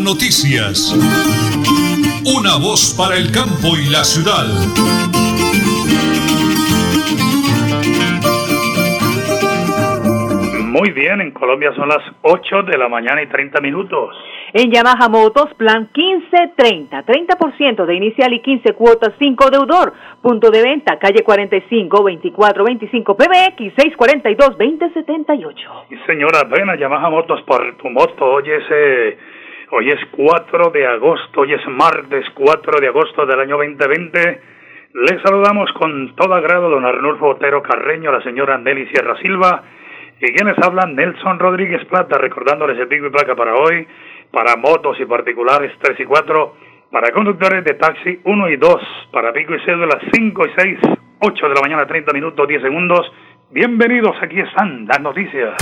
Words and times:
Noticias. 0.00 0.94
Una 2.24 2.56
voz 2.56 2.94
para 2.96 3.16
el 3.16 3.32
campo 3.32 3.76
y 3.76 3.90
la 3.90 4.04
ciudad. 4.04 4.46
Muy 10.64 10.92
bien, 10.92 11.20
en 11.20 11.32
Colombia 11.32 11.72
son 11.74 11.88
las 11.88 12.04
8 12.22 12.62
de 12.62 12.78
la 12.78 12.88
mañana 12.88 13.22
y 13.22 13.26
30 13.26 13.60
minutos. 13.60 14.14
En 14.52 14.70
Yamaha 14.70 15.08
Motos, 15.08 15.52
plan 15.54 15.90
1530, 15.94 17.04
30% 17.04 17.84
de 17.84 17.94
inicial 17.94 18.32
y 18.32 18.40
15 18.40 18.72
cuotas 18.74 19.12
5 19.18 19.50
deudor. 19.50 19.92
Punto 20.22 20.50
de 20.50 20.62
venta, 20.62 20.98
calle 20.98 21.22
45, 21.22 22.02
24, 22.04 22.64
25, 22.64 23.16
PBX, 23.16 23.74
642, 23.76 24.56
2078. 24.56 25.86
Y 25.90 25.96
señora, 26.06 26.44
ven 26.44 26.70
a 26.70 26.76
Yamaha 26.76 27.10
Motos 27.10 27.42
por 27.42 27.76
tu 27.76 27.90
moto. 27.90 28.24
Hoy 28.24 28.50
es, 28.50 28.64
eh, 28.70 29.18
hoy 29.70 29.90
es 29.90 30.00
4 30.12 30.70
de 30.70 30.86
agosto, 30.86 31.40
hoy 31.40 31.52
es 31.54 31.66
martes 31.68 32.24
4 32.34 32.80
de 32.80 32.88
agosto 32.88 33.26
del 33.26 33.40
año 33.40 33.56
2020. 33.56 34.40
Les 34.94 35.22
saludamos 35.22 35.70
con 35.72 36.14
todo 36.16 36.34
agrado 36.34 36.70
don 36.70 36.84
Arnulfo 36.84 37.28
Otero 37.28 37.62
Carreño, 37.62 38.10
la 38.10 38.22
señora 38.22 38.58
Nelly 38.58 38.86
Sierra 38.88 39.16
Silva 39.20 39.62
y 40.20 40.32
quienes 40.32 40.56
hablan 40.64 40.96
Nelson 40.96 41.38
Rodríguez 41.38 41.84
Plata, 41.86 42.18
recordándoles 42.18 42.78
el 42.78 42.88
pico 42.88 43.06
y 43.06 43.10
placa 43.10 43.36
para 43.36 43.54
hoy 43.54 43.86
para 44.30 44.56
motos 44.56 44.98
y 45.00 45.04
particulares 45.06 45.72
3 45.80 46.00
y 46.00 46.04
4, 46.04 46.54
para 46.90 47.12
conductores 47.12 47.64
de 47.64 47.74
taxi 47.74 48.20
1 48.24 48.48
y 48.50 48.56
2, 48.56 48.74
para 49.12 49.32
pico 49.32 49.54
y 49.54 49.60
cédula 49.64 49.98
5 50.12 50.46
y 50.46 50.50
6, 50.56 50.78
8 51.20 51.48
de 51.48 51.54
la 51.54 51.60
mañana 51.60 51.86
30 51.86 52.12
minutos 52.12 52.46
10 52.46 52.62
segundos. 52.62 53.10
Bienvenidos, 53.50 54.16
aquí 54.22 54.40
están 54.40 54.86
las 54.86 55.00
noticias. 55.00 55.54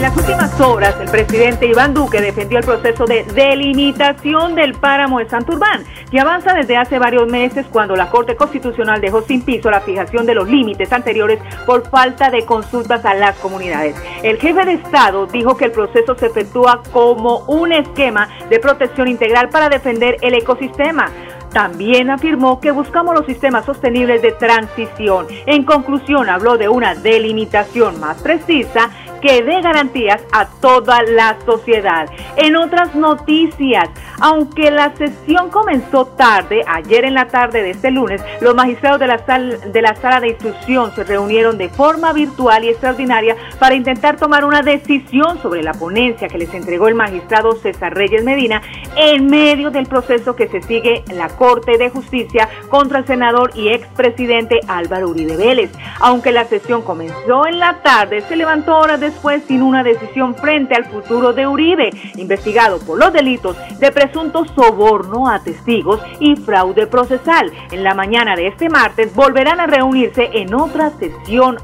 En 0.00 0.04
las 0.04 0.16
últimas 0.16 0.58
horas, 0.62 0.96
el 0.98 1.10
presidente 1.10 1.66
Iván 1.66 1.92
Duque 1.92 2.22
defendió 2.22 2.58
el 2.58 2.64
proceso 2.64 3.04
de 3.04 3.22
delimitación 3.34 4.54
del 4.54 4.72
páramo 4.72 5.18
de 5.18 5.28
Santurbán, 5.28 5.84
que 6.10 6.18
avanza 6.18 6.54
desde 6.54 6.78
hace 6.78 6.98
varios 6.98 7.30
meses 7.30 7.66
cuando 7.70 7.94
la 7.94 8.08
Corte 8.08 8.34
Constitucional 8.34 9.02
dejó 9.02 9.20
sin 9.20 9.42
piso 9.42 9.70
la 9.70 9.82
fijación 9.82 10.24
de 10.24 10.34
los 10.34 10.48
límites 10.48 10.90
anteriores 10.90 11.38
por 11.66 11.86
falta 11.90 12.30
de 12.30 12.46
consultas 12.46 13.04
a 13.04 13.12
las 13.12 13.36
comunidades. 13.40 13.94
El 14.22 14.38
jefe 14.38 14.64
de 14.64 14.72
Estado 14.72 15.26
dijo 15.26 15.58
que 15.58 15.66
el 15.66 15.72
proceso 15.72 16.16
se 16.16 16.28
efectúa 16.28 16.80
como 16.94 17.40
un 17.40 17.70
esquema 17.70 18.26
de 18.48 18.58
protección 18.58 19.06
integral 19.06 19.50
para 19.50 19.68
defender 19.68 20.16
el 20.22 20.32
ecosistema. 20.32 21.10
También 21.52 22.10
afirmó 22.10 22.60
que 22.60 22.70
buscamos 22.70 23.14
los 23.14 23.26
sistemas 23.26 23.64
sostenibles 23.64 24.22
de 24.22 24.32
transición. 24.32 25.26
En 25.46 25.64
conclusión, 25.64 26.28
habló 26.28 26.56
de 26.56 26.68
una 26.68 26.94
delimitación 26.94 27.98
más 27.98 28.22
precisa 28.22 28.88
que 29.20 29.42
dé 29.42 29.60
garantías 29.60 30.22
a 30.32 30.46
toda 30.60 31.02
la 31.02 31.36
sociedad. 31.44 32.08
En 32.36 32.56
otras 32.56 32.94
noticias, 32.94 33.88
aunque 34.20 34.70
la 34.70 34.94
sesión 34.96 35.50
comenzó 35.50 36.06
tarde, 36.06 36.62
ayer 36.66 37.04
en 37.04 37.14
la 37.14 37.26
tarde 37.26 37.62
de 37.62 37.70
este 37.70 37.90
lunes, 37.90 38.22
los 38.40 38.54
magistrados 38.54 38.98
de 39.00 39.06
la, 39.06 39.18
de 39.18 39.82
la 39.82 39.94
sala 39.96 40.20
de 40.20 40.28
instrucción 40.28 40.94
se 40.94 41.04
reunieron 41.04 41.58
de 41.58 41.68
forma 41.68 42.12
virtual 42.12 42.64
y 42.64 42.70
extraordinaria 42.70 43.36
para 43.58 43.74
intentar 43.74 44.16
tomar 44.16 44.44
una 44.44 44.62
decisión 44.62 45.40
sobre 45.42 45.62
la 45.62 45.74
ponencia 45.74 46.28
que 46.28 46.38
les 46.38 46.52
entregó 46.54 46.88
el 46.88 46.94
magistrado 46.94 47.56
César 47.56 47.94
Reyes 47.94 48.24
Medina 48.24 48.62
en 48.96 49.26
medio 49.26 49.70
del 49.70 49.86
proceso 49.86 50.34
que 50.34 50.48
se 50.48 50.62
sigue 50.62 51.04
en 51.08 51.18
la 51.18 51.28
Corte 51.28 51.76
de 51.76 51.90
Justicia 51.90 52.48
contra 52.68 53.00
el 53.00 53.06
senador 53.06 53.50
y 53.54 53.68
expresidente 53.68 54.60
Álvaro 54.66 55.10
Uribe 55.10 55.36
Vélez. 55.36 55.70
Aunque 56.00 56.32
la 56.32 56.44
sesión 56.44 56.82
comenzó 56.82 57.46
en 57.46 57.58
la 57.58 57.82
tarde, 57.82 58.22
se 58.22 58.36
levantó 58.36 58.78
horas 58.78 59.00
de 59.00 59.10
después 59.10 59.42
sin 59.46 59.62
una 59.62 59.82
decisión 59.82 60.34
frente 60.36 60.74
al 60.74 60.84
futuro 60.84 61.32
de 61.32 61.46
Uribe, 61.46 61.90
investigado 62.16 62.78
por 62.78 62.98
los 62.98 63.12
delitos 63.12 63.56
de 63.78 63.90
presunto 64.10 64.44
soborno 64.44 65.28
a 65.28 65.38
testigos 65.38 66.00
y 66.18 66.34
fraude 66.34 66.86
procesal. 66.88 67.52
En 67.70 67.84
la 67.84 67.94
mañana 67.94 68.34
de 68.34 68.48
este 68.48 68.68
martes 68.68 69.14
volverán 69.14 69.60
a 69.60 69.66
reunirse 69.66 70.30
en 70.32 70.52
otra 70.52 70.90
sesión 70.90 71.58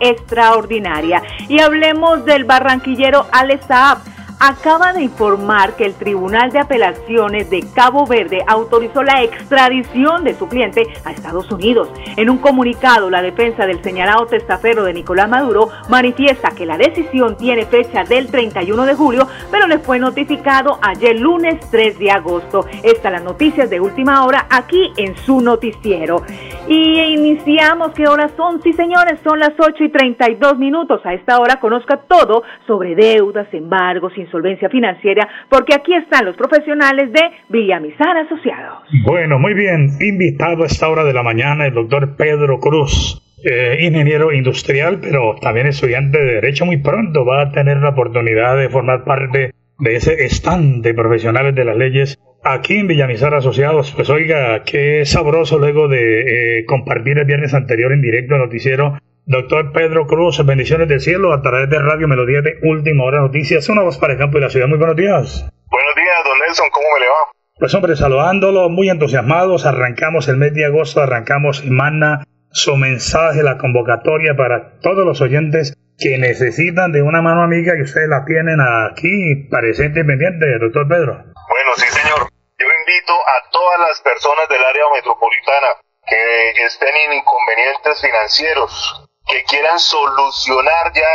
extraordinaria. 0.00 1.22
Y 1.48 1.60
hablemos 1.60 2.24
del 2.24 2.44
barranquillero 2.44 3.26
Alex 3.30 3.66
Saab 3.66 3.98
acaba 4.42 4.92
de 4.92 5.02
informar 5.02 5.76
que 5.76 5.84
el 5.84 5.94
Tribunal 5.94 6.50
de 6.50 6.58
Apelaciones 6.58 7.48
de 7.48 7.64
Cabo 7.74 8.06
Verde 8.08 8.42
autorizó 8.48 9.04
la 9.04 9.22
extradición 9.22 10.24
de 10.24 10.34
su 10.34 10.48
cliente 10.48 10.82
a 11.04 11.12
Estados 11.12 11.48
Unidos. 11.52 11.88
En 12.16 12.28
un 12.28 12.38
comunicado, 12.38 13.08
la 13.08 13.22
defensa 13.22 13.66
del 13.66 13.80
señalado 13.84 14.26
testaferro 14.26 14.82
de 14.82 14.94
Nicolás 14.94 15.28
Maduro 15.28 15.68
manifiesta 15.88 16.50
que 16.50 16.66
la 16.66 16.76
decisión 16.76 17.36
tiene 17.36 17.66
fecha 17.66 18.02
del 18.02 18.32
31 18.32 18.84
de 18.84 18.94
julio, 18.96 19.28
pero 19.52 19.68
le 19.68 19.78
fue 19.78 20.00
notificado 20.00 20.80
ayer 20.82 21.20
lunes 21.20 21.60
3 21.70 22.00
de 22.00 22.10
agosto. 22.10 22.66
Estas 22.82 23.12
las 23.12 23.22
noticias 23.22 23.70
de 23.70 23.78
última 23.78 24.24
hora 24.24 24.46
aquí 24.50 24.92
en 24.96 25.16
su 25.18 25.40
noticiero. 25.40 26.24
Y 26.66 27.00
iniciamos, 27.00 27.92
¿qué 27.92 28.08
horas 28.08 28.32
son? 28.36 28.60
Sí, 28.62 28.72
señores, 28.72 29.20
son 29.22 29.38
las 29.38 29.52
8 29.58 29.84
y 29.84 29.88
32 29.90 30.58
minutos. 30.58 31.00
A 31.04 31.12
esta 31.12 31.38
hora 31.38 31.60
conozca 31.60 31.98
todo 32.08 32.42
sobre 32.66 32.94
deudas, 32.94 33.46
embargos, 33.52 34.12
insolvencia 34.32 34.68
financiera, 34.70 35.28
porque 35.50 35.74
aquí 35.74 35.94
están 35.94 36.24
los 36.24 36.36
profesionales 36.36 37.12
de 37.12 37.20
Villamizar 37.50 38.16
Asociados. 38.16 38.82
Bueno, 39.04 39.38
muy 39.38 39.52
bien. 39.54 39.90
Invitado 40.00 40.62
a 40.62 40.66
esta 40.66 40.88
hora 40.88 41.04
de 41.04 41.12
la 41.12 41.22
mañana 41.22 41.66
el 41.66 41.74
doctor 41.74 42.16
Pedro 42.16 42.58
Cruz. 42.58 43.18
Eh, 43.44 43.78
ingeniero 43.80 44.32
industrial, 44.32 45.00
pero 45.02 45.34
también 45.40 45.66
estudiante 45.66 46.16
de 46.16 46.34
Derecho, 46.34 46.64
muy 46.64 46.76
pronto 46.76 47.26
va 47.26 47.42
a 47.42 47.50
tener 47.50 47.78
la 47.78 47.88
oportunidad 47.88 48.56
de 48.56 48.68
formar 48.68 49.02
parte 49.02 49.50
de 49.80 49.96
ese 49.96 50.24
stand 50.26 50.84
de 50.84 50.94
profesionales 50.94 51.52
de 51.56 51.64
las 51.64 51.76
leyes 51.76 52.20
aquí 52.44 52.76
en 52.76 52.86
Villamizar 52.86 53.34
Asociados. 53.34 53.92
Pues 53.96 54.08
oiga, 54.10 54.62
qué 54.62 55.04
sabroso 55.06 55.58
luego 55.58 55.88
de 55.88 56.60
eh, 56.60 56.64
compartir 56.66 57.18
el 57.18 57.24
viernes 57.24 57.52
anterior 57.52 57.92
en 57.92 58.00
directo 58.00 58.36
el 58.36 58.42
noticiero 58.42 58.98
Doctor 59.32 59.72
Pedro 59.72 60.06
Cruz, 60.06 60.44
bendiciones 60.44 60.88
del 60.88 61.00
cielo 61.00 61.32
a 61.32 61.40
través 61.40 61.70
de 61.70 61.78
Radio 61.78 62.06
Melodía 62.06 62.42
de 62.42 62.58
Última 62.68 63.04
Hora 63.04 63.20
Noticias, 63.20 63.66
una 63.70 63.80
voz 63.80 63.96
para 63.96 64.12
el 64.12 64.18
campo 64.18 64.36
y 64.36 64.42
la 64.42 64.50
ciudad. 64.50 64.68
Muy 64.68 64.76
buenos 64.76 64.94
días. 64.94 65.48
Buenos 65.70 65.94
días, 65.96 66.24
don 66.26 66.38
Nelson, 66.38 66.68
¿cómo 66.68 66.86
me 66.92 67.00
le 67.00 67.06
va? 67.06 67.32
Pues 67.58 67.74
hombre, 67.74 67.96
saludándolo, 67.96 68.68
muy 68.68 68.90
entusiasmados, 68.90 69.64
arrancamos 69.64 70.28
el 70.28 70.36
mes 70.36 70.52
de 70.52 70.66
agosto, 70.66 71.00
arrancamos 71.00 71.60
semana, 71.60 72.24
su 72.50 72.76
mensaje, 72.76 73.42
la 73.42 73.56
convocatoria 73.56 74.36
para 74.36 74.78
todos 74.80 75.06
los 75.06 75.22
oyentes 75.22 75.78
que 75.96 76.18
necesitan 76.18 76.92
de 76.92 77.00
una 77.00 77.22
mano 77.22 77.42
amiga 77.42 77.72
que 77.74 77.88
ustedes 77.88 78.10
la 78.10 78.26
tienen 78.26 78.60
aquí, 78.60 79.48
presente 79.48 80.00
y 80.00 80.04
pendiente, 80.04 80.44
doctor 80.60 80.86
Pedro. 80.86 81.14
Bueno, 81.14 81.70
sí, 81.76 81.88
señor. 81.88 82.28
Yo 82.58 82.66
invito 82.68 83.14
a 83.14 83.48
todas 83.50 83.80
las 83.80 83.98
personas 84.02 84.46
del 84.50 84.62
área 84.62 84.84
metropolitana 84.94 85.80
que 86.06 86.64
estén 86.66 86.94
en 87.06 87.14
inconvenientes 87.14 87.98
financieros, 88.02 89.08
que 89.26 89.44
quieran 89.44 89.78
solucionar 89.78 90.92
ya 90.92 91.08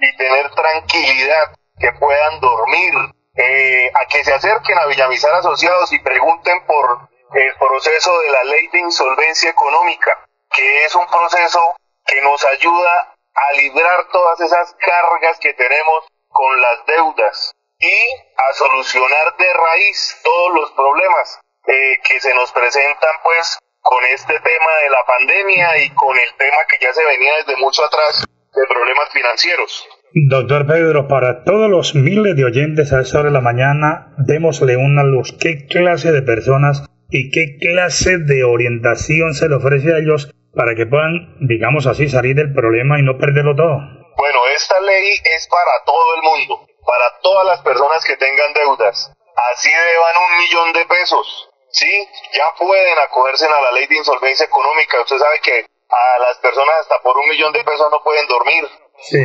y 0.00 0.16
tener 0.16 0.50
tranquilidad, 0.54 1.54
que 1.78 1.92
puedan 1.92 2.40
dormir, 2.40 2.94
eh, 3.36 3.90
a 3.94 4.06
que 4.06 4.24
se 4.24 4.32
acerquen 4.32 4.78
a 4.78 4.86
Villamizar 4.86 5.34
Asociados 5.34 5.92
y 5.92 5.98
pregunten 6.00 6.64
por 6.66 7.08
el 7.34 7.54
proceso 7.56 8.18
de 8.20 8.30
la 8.30 8.44
ley 8.44 8.68
de 8.68 8.80
insolvencia 8.80 9.50
económica, 9.50 10.26
que 10.54 10.84
es 10.84 10.94
un 10.94 11.06
proceso 11.06 11.76
que 12.06 12.20
nos 12.22 12.44
ayuda 12.44 13.14
a 13.34 13.52
librar 13.56 14.08
todas 14.10 14.40
esas 14.40 14.74
cargas 14.74 15.38
que 15.38 15.52
tenemos 15.54 16.06
con 16.28 16.60
las 16.60 16.86
deudas 16.86 17.52
y 17.78 18.00
a 18.36 18.52
solucionar 18.54 19.36
de 19.36 19.52
raíz 19.52 20.18
todos 20.22 20.54
los 20.54 20.72
problemas 20.72 21.40
eh, 21.66 22.00
que 22.02 22.20
se 22.20 22.32
nos 22.34 22.52
presentan 22.52 23.10
pues 23.22 23.58
con 23.86 24.04
este 24.12 24.34
tema 24.40 24.72
de 24.82 24.90
la 24.90 25.04
pandemia 25.06 25.78
y 25.84 25.90
con 25.90 26.16
el 26.16 26.34
tema 26.36 26.58
que 26.68 26.84
ya 26.84 26.92
se 26.92 27.06
venía 27.06 27.32
desde 27.38 27.56
mucho 27.60 27.84
atrás 27.84 28.26
de 28.26 28.62
problemas 28.68 29.08
financieros. 29.12 29.88
Doctor 30.28 30.66
Pedro, 30.66 31.06
para 31.06 31.44
todos 31.44 31.70
los 31.70 31.94
miles 31.94 32.34
de 32.34 32.44
oyentes 32.44 32.92
a 32.92 33.00
esta 33.00 33.20
hora 33.20 33.28
de 33.28 33.34
la 33.34 33.40
mañana, 33.40 34.12
démosle 34.18 34.76
una 34.76 35.04
luz. 35.04 35.36
¿Qué 35.38 35.66
clase 35.66 36.10
de 36.10 36.22
personas 36.22 36.82
y 37.10 37.30
qué 37.30 37.58
clase 37.60 38.18
de 38.18 38.42
orientación 38.42 39.34
se 39.34 39.48
le 39.48 39.54
ofrece 39.54 39.94
a 39.94 39.98
ellos 39.98 40.34
para 40.52 40.74
que 40.74 40.86
puedan, 40.86 41.36
digamos 41.46 41.86
así, 41.86 42.08
salir 42.08 42.34
del 42.34 42.52
problema 42.52 42.98
y 42.98 43.02
no 43.02 43.18
perderlo 43.18 43.54
todo? 43.54 43.78
Bueno, 44.16 44.38
esta 44.56 44.80
ley 44.80 45.14
es 45.14 45.46
para 45.46 45.84
todo 45.84 46.14
el 46.16 46.22
mundo, 46.22 46.66
para 46.82 47.20
todas 47.22 47.46
las 47.46 47.60
personas 47.60 48.04
que 48.04 48.16
tengan 48.16 48.52
deudas. 48.52 49.12
Así 49.52 49.70
deban 49.70 50.14
un 50.26 50.38
millón 50.38 50.72
de 50.72 50.86
pesos, 50.86 51.50
sí, 51.70 52.08
ya 52.32 52.54
pueden 52.58 52.98
acogerse 52.98 53.46
a 53.46 53.60
la 53.60 53.72
ley 53.72 53.86
de 53.86 53.96
insolvencia 53.96 54.46
económica. 54.46 55.00
Usted 55.00 55.18
sabe 55.18 55.40
que 55.40 55.66
a 55.88 56.18
las 56.20 56.38
personas 56.38 56.80
hasta 56.80 57.00
por 57.00 57.16
un 57.16 57.28
millón 57.28 57.52
de 57.52 57.64
pesos 57.64 57.90
no 57.90 58.02
pueden 58.02 58.26
dormir. 58.26 58.68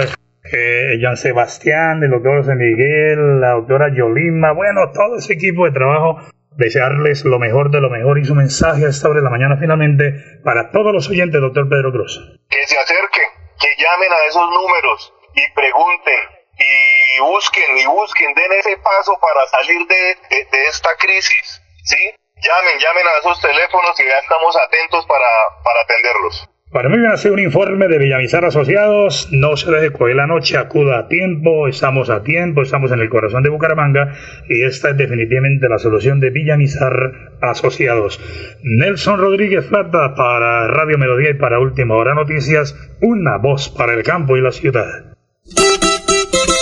eh, 0.53 0.99
Jean 1.00 1.17
Sebastián, 1.17 2.00
del 2.00 2.11
doctor 2.11 2.37
José 2.39 2.55
Miguel, 2.56 3.41
la 3.41 3.53
doctora 3.53 3.94
Yolima, 3.94 4.50
bueno, 4.53 4.91
todo 4.93 5.19
ese 5.19 5.35
equipo 5.35 5.67
de 5.67 5.73
trabajo, 5.73 6.19
desearles 6.56 7.25
lo 7.25 7.38
mejor 7.38 7.70
de 7.70 7.81
lo 7.81 7.90
mejor 7.90 8.19
y 8.19 8.25
su 8.25 8.34
mensaje 8.34 8.87
a 8.87 8.88
esta 8.88 9.08
hora 9.08 9.20
de 9.20 9.25
la 9.25 9.31
mañana 9.31 9.56
finalmente 9.58 10.40
para 10.44 10.70
todos 10.70 10.93
los 10.93 11.08
oyentes, 11.08 11.40
doctor 11.40 11.69
Pedro 11.69 11.93
Cruz. 11.93 12.20
Que 12.49 12.66
se 12.66 12.78
acerquen, 12.78 13.28
que 13.58 13.69
llamen 13.82 14.12
a 14.12 14.28
esos 14.28 14.50
números 14.50 15.14
y 15.34 15.52
pregunten 15.54 16.20
y 16.58 17.20
busquen 17.20 17.78
y 17.78 17.87
busquen, 17.87 18.34
den 18.34 18.52
ese 18.52 18.76
paso 18.78 19.19
para 19.20 19.46
salir 19.46 19.87
de, 19.87 20.16
de, 20.50 20.64
esta 20.66 20.90
crisis, 20.96 21.62
¿sí? 21.84 22.14
Llamen, 22.37 22.78
llamen 22.78 23.06
a 23.06 23.19
esos 23.19 23.40
teléfonos 23.40 23.98
y 24.00 24.05
ya 24.05 24.19
estamos 24.19 24.56
atentos 24.56 25.06
para, 25.06 25.28
para 25.62 25.81
atenderlos. 25.82 26.48
Para 26.72 26.88
mí 26.88 26.96
me 26.96 27.08
hace 27.08 27.30
un 27.30 27.38
informe 27.38 27.86
de 27.86 27.98
Villamizar 27.98 28.46
Asociados. 28.46 29.28
No 29.30 29.58
se 29.58 29.70
deje 29.70 29.90
coger 29.90 30.16
la 30.16 30.26
noche, 30.26 30.56
acuda 30.56 31.00
a 31.00 31.06
tiempo. 31.06 31.69
Estamos 31.69 32.08
a 32.08 32.22
tiempo, 32.22 32.62
estamos 32.62 32.90
en 32.92 33.00
el 33.00 33.10
corazón 33.10 33.42
de 33.42 33.50
Bucaramanga 33.50 34.14
y 34.48 34.62
esta 34.64 34.88
es 34.88 34.96
definitivamente 34.96 35.69
la 35.69 35.78
solución 35.78 36.19
de 36.19 36.30
Villamizar 36.30 37.36
Asociados. 37.42 38.19
Nelson 38.62 39.20
Rodríguez 39.20 39.66
Plata 39.66 40.14
para 40.14 40.66
Radio 40.69 40.96
Melodía 40.96 41.30
y 41.32 41.34
para 41.34 41.60
Última 41.60 41.94
Hora 41.94 42.14
Noticias, 42.14 42.74
una 43.02 43.36
voz 43.36 43.69
para 43.69 43.92
el 43.92 44.02
campo 44.02 44.38
y 44.38 44.40
la 44.40 44.52
ciudad. 44.52 45.12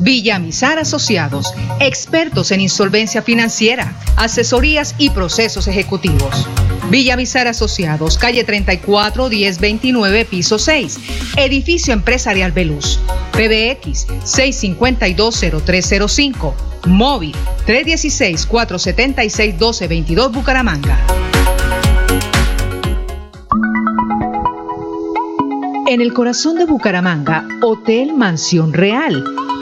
Villamizar 0.00 0.78
Asociados, 0.78 1.52
expertos 1.78 2.50
en 2.52 2.62
insolvencia 2.62 3.20
financiera, 3.20 3.92
asesorías 4.16 4.94
y 4.96 5.10
procesos 5.10 5.68
ejecutivos. 5.68 6.48
Villamizar 6.88 7.46
Asociados, 7.46 8.16
calle 8.16 8.44
34 8.44 9.28
1029, 9.28 10.24
piso 10.24 10.58
6, 10.58 10.98
edificio 11.36 11.92
empresarial 11.92 12.52
Veluz, 12.52 12.98
PBX 13.32 14.06
6520305, 14.24 16.54
móvil 16.86 17.36
316 17.66 18.46
476 18.46 19.56
1222 19.56 20.32
Bucaramanga. 20.32 20.98
En 25.86 26.00
el 26.00 26.14
corazón 26.14 26.56
de 26.56 26.64
Bucaramanga, 26.64 27.46
Hotel 27.60 28.14
Mansión 28.14 28.72
Real 28.72 29.22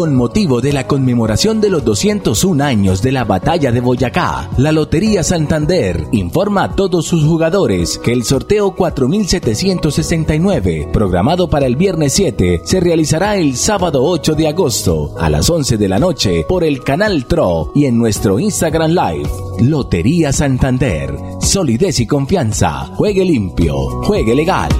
Con 0.00 0.14
motivo 0.14 0.62
de 0.62 0.72
la 0.72 0.86
conmemoración 0.86 1.60
de 1.60 1.68
los 1.68 1.84
201 1.84 2.64
años 2.64 3.02
de 3.02 3.12
la 3.12 3.24
batalla 3.24 3.70
de 3.70 3.82
Boyacá, 3.82 4.48
la 4.56 4.72
Lotería 4.72 5.22
Santander 5.22 6.06
informa 6.12 6.64
a 6.64 6.74
todos 6.74 7.04
sus 7.04 7.22
jugadores 7.22 7.98
que 7.98 8.14
el 8.14 8.24
sorteo 8.24 8.74
4769, 8.74 10.88
programado 10.90 11.50
para 11.50 11.66
el 11.66 11.76
viernes 11.76 12.14
7, 12.14 12.62
se 12.64 12.80
realizará 12.80 13.36
el 13.36 13.58
sábado 13.58 14.02
8 14.02 14.34
de 14.36 14.48
agosto 14.48 15.14
a 15.18 15.28
las 15.28 15.50
11 15.50 15.76
de 15.76 15.88
la 15.90 15.98
noche 15.98 16.46
por 16.48 16.64
el 16.64 16.82
canal 16.82 17.26
TRO 17.26 17.70
y 17.74 17.84
en 17.84 17.98
nuestro 17.98 18.40
Instagram 18.40 18.92
Live. 18.92 19.28
Lotería 19.60 20.32
Santander, 20.32 21.14
solidez 21.42 22.00
y 22.00 22.06
confianza. 22.06 22.86
Juegue 22.96 23.22
limpio, 23.22 23.76
juegue 24.04 24.34
legal. 24.34 24.70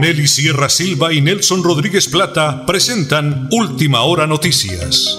Nelly 0.00 0.28
Sierra 0.28 0.68
Silva 0.68 1.12
y 1.12 1.20
Nelson 1.20 1.64
Rodríguez 1.64 2.08
Plata 2.08 2.64
presentan 2.66 3.48
Última 3.50 4.02
Hora 4.02 4.28
Noticias. 4.28 5.16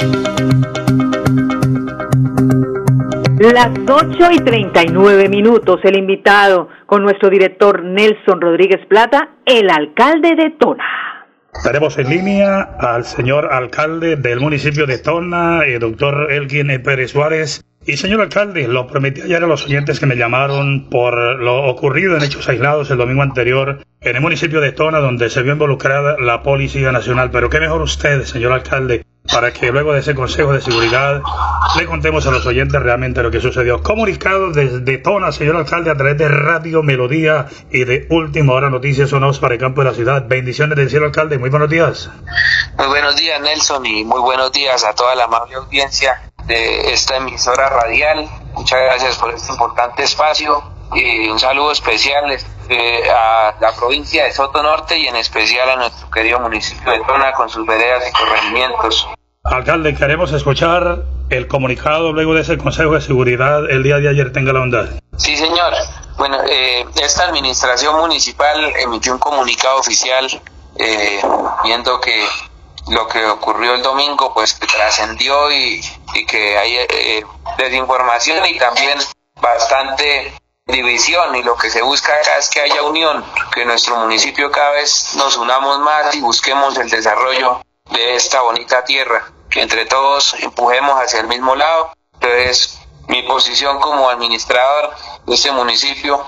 Las 3.40 3.70
8 3.90 4.32
y 4.32 4.38
39 4.38 5.28
minutos, 5.28 5.82
el 5.84 5.98
invitado 5.98 6.70
con 6.86 7.04
nuestro 7.04 7.30
director 7.30 7.84
Nelson 7.84 8.40
Rodríguez 8.40 8.86
Plata, 8.88 9.30
el 9.46 9.70
alcalde 9.70 10.36
de 10.36 10.52
Tona. 10.52 10.84
Tenemos 11.64 11.98
en 11.98 12.10
línea 12.10 12.62
al 12.80 13.04
señor 13.04 13.52
alcalde 13.52 14.16
del 14.16 14.40
municipio 14.40 14.86
de 14.86 14.98
Tona, 14.98 15.66
el 15.66 15.80
doctor 15.80 16.32
Elgin 16.32 16.82
Pérez 16.82 17.12
Suárez, 17.12 17.66
Y 17.90 17.98
señor 17.98 18.22
alcalde, 18.22 18.68
lo 18.68 18.86
prometí 18.86 19.22
ayer 19.22 19.44
a 19.44 19.48
los 19.48 19.66
oyentes 19.66 20.00
que 20.00 20.06
me 20.06 20.16
llamaron 20.16 20.92
por 20.92 21.40
lo 21.40 21.64
ocurrido 21.64 22.16
en 22.16 22.22
hechos 22.22 22.48
aislados 22.48 22.92
el 22.92 23.00
domingo 23.00 23.24
anterior 23.24 23.84
en 24.00 24.16
el 24.16 24.22
municipio 24.22 24.62
de 24.62 24.72
Tona, 24.72 25.00
donde 25.00 25.32
se 25.32 25.42
vio 25.42 25.54
involucrada 25.54 26.16
la 26.20 26.44
Policía 26.44 26.92
Nacional. 26.92 27.32
Pero 27.32 27.50
qué 27.50 27.60
mejor 27.60 27.82
usted, 27.82 28.26
señor 28.26 28.52
alcalde, 28.52 29.08
para 29.34 29.52
que 29.52 29.72
luego 29.72 29.94
de 29.94 30.02
ese 30.02 30.14
Consejo 30.14 30.54
de 30.54 30.62
Seguridad 30.62 31.24
le 31.80 31.86
contemos 31.88 32.28
a 32.28 32.32
los 32.32 32.46
oyentes 32.46 32.80
realmente 32.80 33.24
lo 33.24 33.32
que 33.32 33.42
sucedió. 33.42 33.82
Comunicado 33.82 34.52
desde 34.52 35.00
Tona, 35.00 35.32
señor 35.32 35.56
alcalde, 35.56 35.90
a 35.90 35.96
través 35.96 36.20
de 36.20 36.28
Radio 36.28 36.84
Melodía 36.84 37.48
y 37.72 37.86
de 37.86 38.06
Última 38.12 38.54
Hora 38.54 38.70
Noticias 38.70 39.10
Sonados 39.10 39.40
para 39.40 39.56
el 39.56 39.60
campo 39.60 39.82
de 39.82 39.90
la 39.90 39.96
ciudad. 39.96 40.28
Bendiciones 40.28 40.78
del 40.78 40.92
cielo, 40.92 41.08
alcalde. 41.08 41.40
Muy 41.40 41.50
buenos 41.50 41.72
días. 41.72 42.12
Muy 42.78 42.88
buenos 42.88 43.16
días, 43.16 43.42
Nelson, 43.42 43.84
y 43.88 44.04
muy 44.04 44.22
buenos 44.22 44.52
días 44.52 44.86
a 44.86 44.94
toda 44.94 45.16
la 45.16 45.24
amable 45.24 45.56
audiencia 45.56 46.29
de 46.50 46.92
esta 46.92 47.18
emisora 47.18 47.70
radial. 47.70 48.28
Muchas 48.54 48.80
gracias 48.82 49.18
por 49.18 49.34
este 49.34 49.52
importante 49.52 50.04
espacio 50.04 50.64
y 50.94 51.30
un 51.30 51.40
saludo 51.40 51.72
especial 51.72 52.26
eh, 52.70 53.10
a 53.10 53.54
la 53.62 53.72
provincia 53.74 54.26
de 54.26 54.32
Soto 54.32 54.62
Norte 54.64 54.98
y 54.98 55.08
en 55.08 55.16
especial 55.16 55.70
a 55.70 55.76
nuestro 55.76 56.10
querido 56.10 56.40
municipio 56.40 56.92
de 56.92 57.00
Tona 57.02 57.32
con 57.34 57.50
sus 57.50 57.66
veredas 57.68 58.04
y 58.10 58.12
corregimientos. 58.12 59.08
Alcalde, 59.44 59.94
queremos 59.94 60.32
escuchar 60.34 61.04
el 61.30 61.48
comunicado 61.48 62.12
luego 62.14 62.34
de 62.34 62.42
ese 62.42 62.58
Consejo 62.58 62.96
de 62.96 63.02
Seguridad 63.02 63.70
el 63.70 63.84
día 63.84 63.98
de 63.98 64.10
ayer. 64.10 64.34
Tenga 64.34 64.52
la 64.52 64.60
bondad. 64.60 64.90
Sí, 65.18 65.38
señor. 65.38 65.74
Bueno, 66.18 66.40
eh, 66.50 66.84
esta 67.02 67.26
administración 67.26 67.96
municipal 68.00 68.74
emitió 68.82 69.14
un 69.14 69.20
comunicado 69.20 69.78
oficial 69.78 70.28
eh, 70.78 71.22
viendo 71.64 72.02
que 72.02 72.26
lo 72.90 73.08
que 73.08 73.26
ocurrió 73.26 73.76
el 73.76 73.84
domingo 73.84 74.34
pues 74.34 74.58
trascendió 74.60 75.52
y, 75.52 75.82
y, 76.14 76.26
que 76.26 76.58
hay 76.58 76.78
eh, 76.78 77.26
desinformación 77.58 78.46
y 78.46 78.58
también 78.58 79.00
bastante 79.42 80.34
división 80.66 81.36
y 81.36 81.44
lo 81.44 81.56
que 81.56 81.70
se 81.70 81.82
busca 81.82 82.14
acá 82.14 82.38
es 82.38 82.50
que 82.50 82.62
haya 82.62 82.84
unión, 82.84 83.26
que 83.54 83.66
nuestro 83.66 83.98
municipio 83.98 84.52
cada 84.52 84.72
vez 84.72 85.16
nos 85.16 85.38
unamos 85.38 85.80
más 85.80 86.14
y 86.14 86.22
busquemos 86.22 86.78
el 86.78 86.90
desarrollo 86.90 87.62
de 87.92 88.16
esta 88.16 88.42
bonita 88.42 88.84
tierra, 88.84 89.32
que 89.50 89.62
entre 89.62 89.86
todos 89.86 90.36
empujemos 90.36 91.02
hacia 91.02 91.22
el 91.22 91.28
mismo 91.28 91.56
lado. 91.56 91.92
Entonces, 92.14 92.80
mi 93.08 93.24
posición 93.24 93.80
como 93.80 94.10
administrador 94.10 94.96
de 95.26 95.36
este 95.36 95.52
municipio 95.52 96.24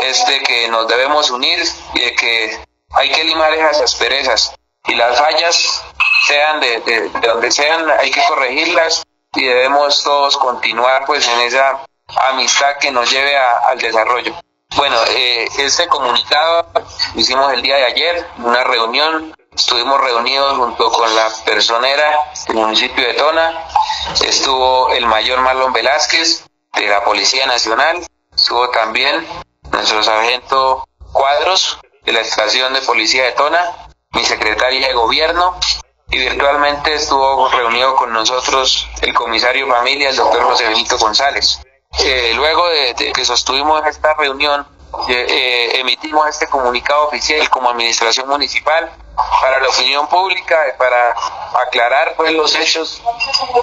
es 0.00 0.26
de 0.26 0.40
que 0.40 0.68
nos 0.68 0.88
debemos 0.88 1.30
unir 1.30 1.62
y 1.94 2.00
de 2.00 2.14
que 2.16 2.64
hay 2.90 3.10
que 3.12 3.24
limar 3.24 3.52
esas 3.54 3.80
asperezas 3.80 4.54
y 4.86 4.94
las 4.94 5.18
fallas, 5.18 5.84
sean 6.26 6.60
de, 6.60 7.10
donde 7.22 7.50
sean, 7.50 7.90
hay 8.00 8.10
que 8.10 8.22
corregirlas 8.28 9.04
y 9.34 9.44
debemos 9.44 10.02
todos 10.02 10.36
continuar 10.36 11.04
pues 11.06 11.26
en 11.28 11.40
esa 11.40 11.80
amistad 12.30 12.76
que 12.80 12.90
nos 12.90 13.10
lleve 13.10 13.36
al 13.36 13.78
desarrollo. 13.78 14.34
Bueno, 14.76 14.96
eh, 15.10 15.48
este 15.58 15.86
comunicado 15.86 16.66
lo 16.74 17.20
hicimos 17.20 17.52
el 17.52 17.62
día 17.62 17.76
de 17.76 17.84
ayer, 17.84 18.26
una 18.38 18.64
reunión, 18.64 19.34
estuvimos 19.54 20.00
reunidos 20.00 20.56
junto 20.56 20.90
con 20.90 21.14
la 21.14 21.28
personera 21.44 22.18
del 22.48 22.56
municipio 22.56 23.06
de 23.06 23.14
Tona, 23.14 23.68
estuvo 24.26 24.90
el 24.90 25.06
mayor 25.06 25.40
Marlon 25.40 25.72
Velázquez 25.72 26.44
de 26.74 26.88
la 26.88 27.04
Policía 27.04 27.46
Nacional, 27.46 28.04
estuvo 28.34 28.68
también 28.70 29.26
nuestro 29.70 30.02
sargento 30.02 30.84
Cuadros 31.12 31.78
de 32.04 32.12
la 32.12 32.20
estación 32.20 32.74
de 32.74 32.80
policía 32.80 33.24
de 33.24 33.32
Tona, 33.32 33.88
mi 34.10 34.24
secretaria 34.24 34.88
de 34.88 34.94
gobierno, 34.94 35.56
y 36.10 36.18
virtualmente 36.18 36.94
estuvo 36.94 37.48
reunido 37.48 37.94
con 37.96 38.12
nosotros 38.12 38.88
el 39.00 39.14
comisario 39.14 39.66
familia, 39.68 40.10
el 40.10 40.16
doctor 40.16 40.42
José 40.44 40.68
Benito 40.68 40.98
González. 40.98 41.60
Eh, 42.00 42.32
luego 42.34 42.68
de, 42.68 43.12
que 43.12 43.24
sostuvimos 43.24 43.84
esta 43.86 44.14
reunión, 44.14 44.66
eh, 45.08 45.26
eh, 45.28 45.80
emitimos 45.80 46.28
este 46.28 46.46
comunicado 46.46 47.08
oficial 47.08 47.48
como 47.50 47.70
administración 47.70 48.28
municipal 48.28 48.90
para 49.40 49.60
la 49.60 49.68
opinión 49.68 50.08
pública, 50.08 50.56
para 50.78 51.14
aclarar 51.66 52.14
pues 52.16 52.32
los 52.32 52.54
hechos, 52.56 53.02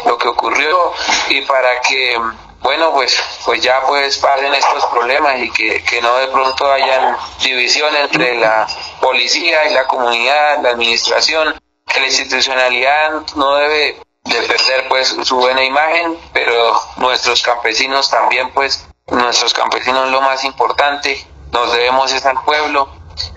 lo 0.06 0.18
que 0.18 0.28
ocurrió 0.28 0.94
y 1.30 1.42
para 1.42 1.82
que 1.82 2.18
bueno, 2.62 2.92
pues, 2.94 3.20
pues 3.44 3.62
ya 3.62 3.82
pues 3.88 4.20
pasen 4.20 4.54
estos 4.54 4.86
problemas 4.86 5.40
y 5.40 5.50
que, 5.50 5.84
que 5.84 6.00
no 6.00 6.16
de 6.18 6.28
pronto 6.28 6.72
hayan 6.72 7.18
división 7.44 7.96
entre 7.96 8.36
la 8.36 8.68
policía 9.02 9.68
y 9.68 9.74
la 9.74 9.88
comunidad, 9.88 10.62
la 10.62 10.70
administración, 10.70 11.60
que 11.88 12.00
la 12.00 12.08
institucionalidad 12.08 13.12
no 13.36 13.56
debe 13.56 13.98
de 14.24 14.42
perder 14.44 14.88
pues 14.88 15.16
su 15.24 15.36
buena 15.36 15.64
imagen, 15.64 16.18
pero 16.34 16.80
nuestros 16.98 17.42
campesinos 17.42 18.10
también 18.10 18.52
pues, 18.52 18.88
nuestros 19.08 19.54
campesinos 19.54 20.10
lo 20.12 20.22
más 20.22 20.44
importante, 20.44 21.26
nos 21.52 21.72
debemos 21.74 22.14
es 22.14 22.26
al 22.26 22.42
pueblo, 22.44 22.90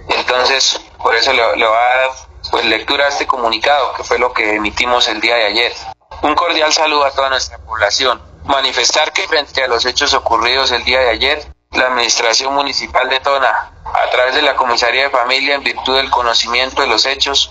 entonces 0.09 0.81
por 1.03 1.15
eso 1.15 1.33
le, 1.33 1.57
le 1.57 1.67
va 1.67 1.79
a 1.79 1.97
dar 1.97 2.11
pues 2.51 2.65
lectura 2.67 3.07
a 3.07 3.09
este 3.09 3.27
comunicado 3.27 3.95
que 3.95 4.05
fue 4.05 4.19
lo 4.19 4.33
que 4.33 4.57
emitimos 4.57 5.09
el 5.09 5.21
día 5.21 5.37
de 5.37 5.47
ayer. 5.47 5.73
Un 6.23 6.35
cordial 6.35 6.73
saludo 6.73 7.05
a 7.05 7.11
toda 7.11 7.31
nuestra 7.31 7.59
población 7.59 8.35
manifestar 8.45 9.13
que 9.13 9.27
frente 9.27 9.63
a 9.63 9.69
los 9.69 9.85
hechos 9.87 10.15
ocurridos 10.15 10.71
el 10.71 10.85
día 10.85 11.01
de 11.01 11.11
ayer, 11.11 11.47
la 11.73 11.87
Administración 11.87 12.55
Municipal 12.55 13.09
de 13.09 13.21
Tona, 13.21 13.73
a 13.85 14.11
través 14.11 14.35
de 14.35 14.43
la 14.43 14.55
Comisaría 14.55 15.05
de 15.05 15.11
Familia, 15.11 15.55
en 15.55 15.65
virtud 15.65 15.97
del 15.97 16.11
conocimiento 16.11 16.83
de 16.83 16.89
los 16.89 17.07
hechos, 17.07 17.51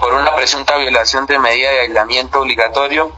por 0.00 0.14
una 0.14 0.34
presunta 0.34 0.76
violación 0.76 1.26
de 1.26 1.38
medida 1.38 1.70
de 1.70 1.80
aislamiento 1.80 2.40
obligatorio, 2.40 3.12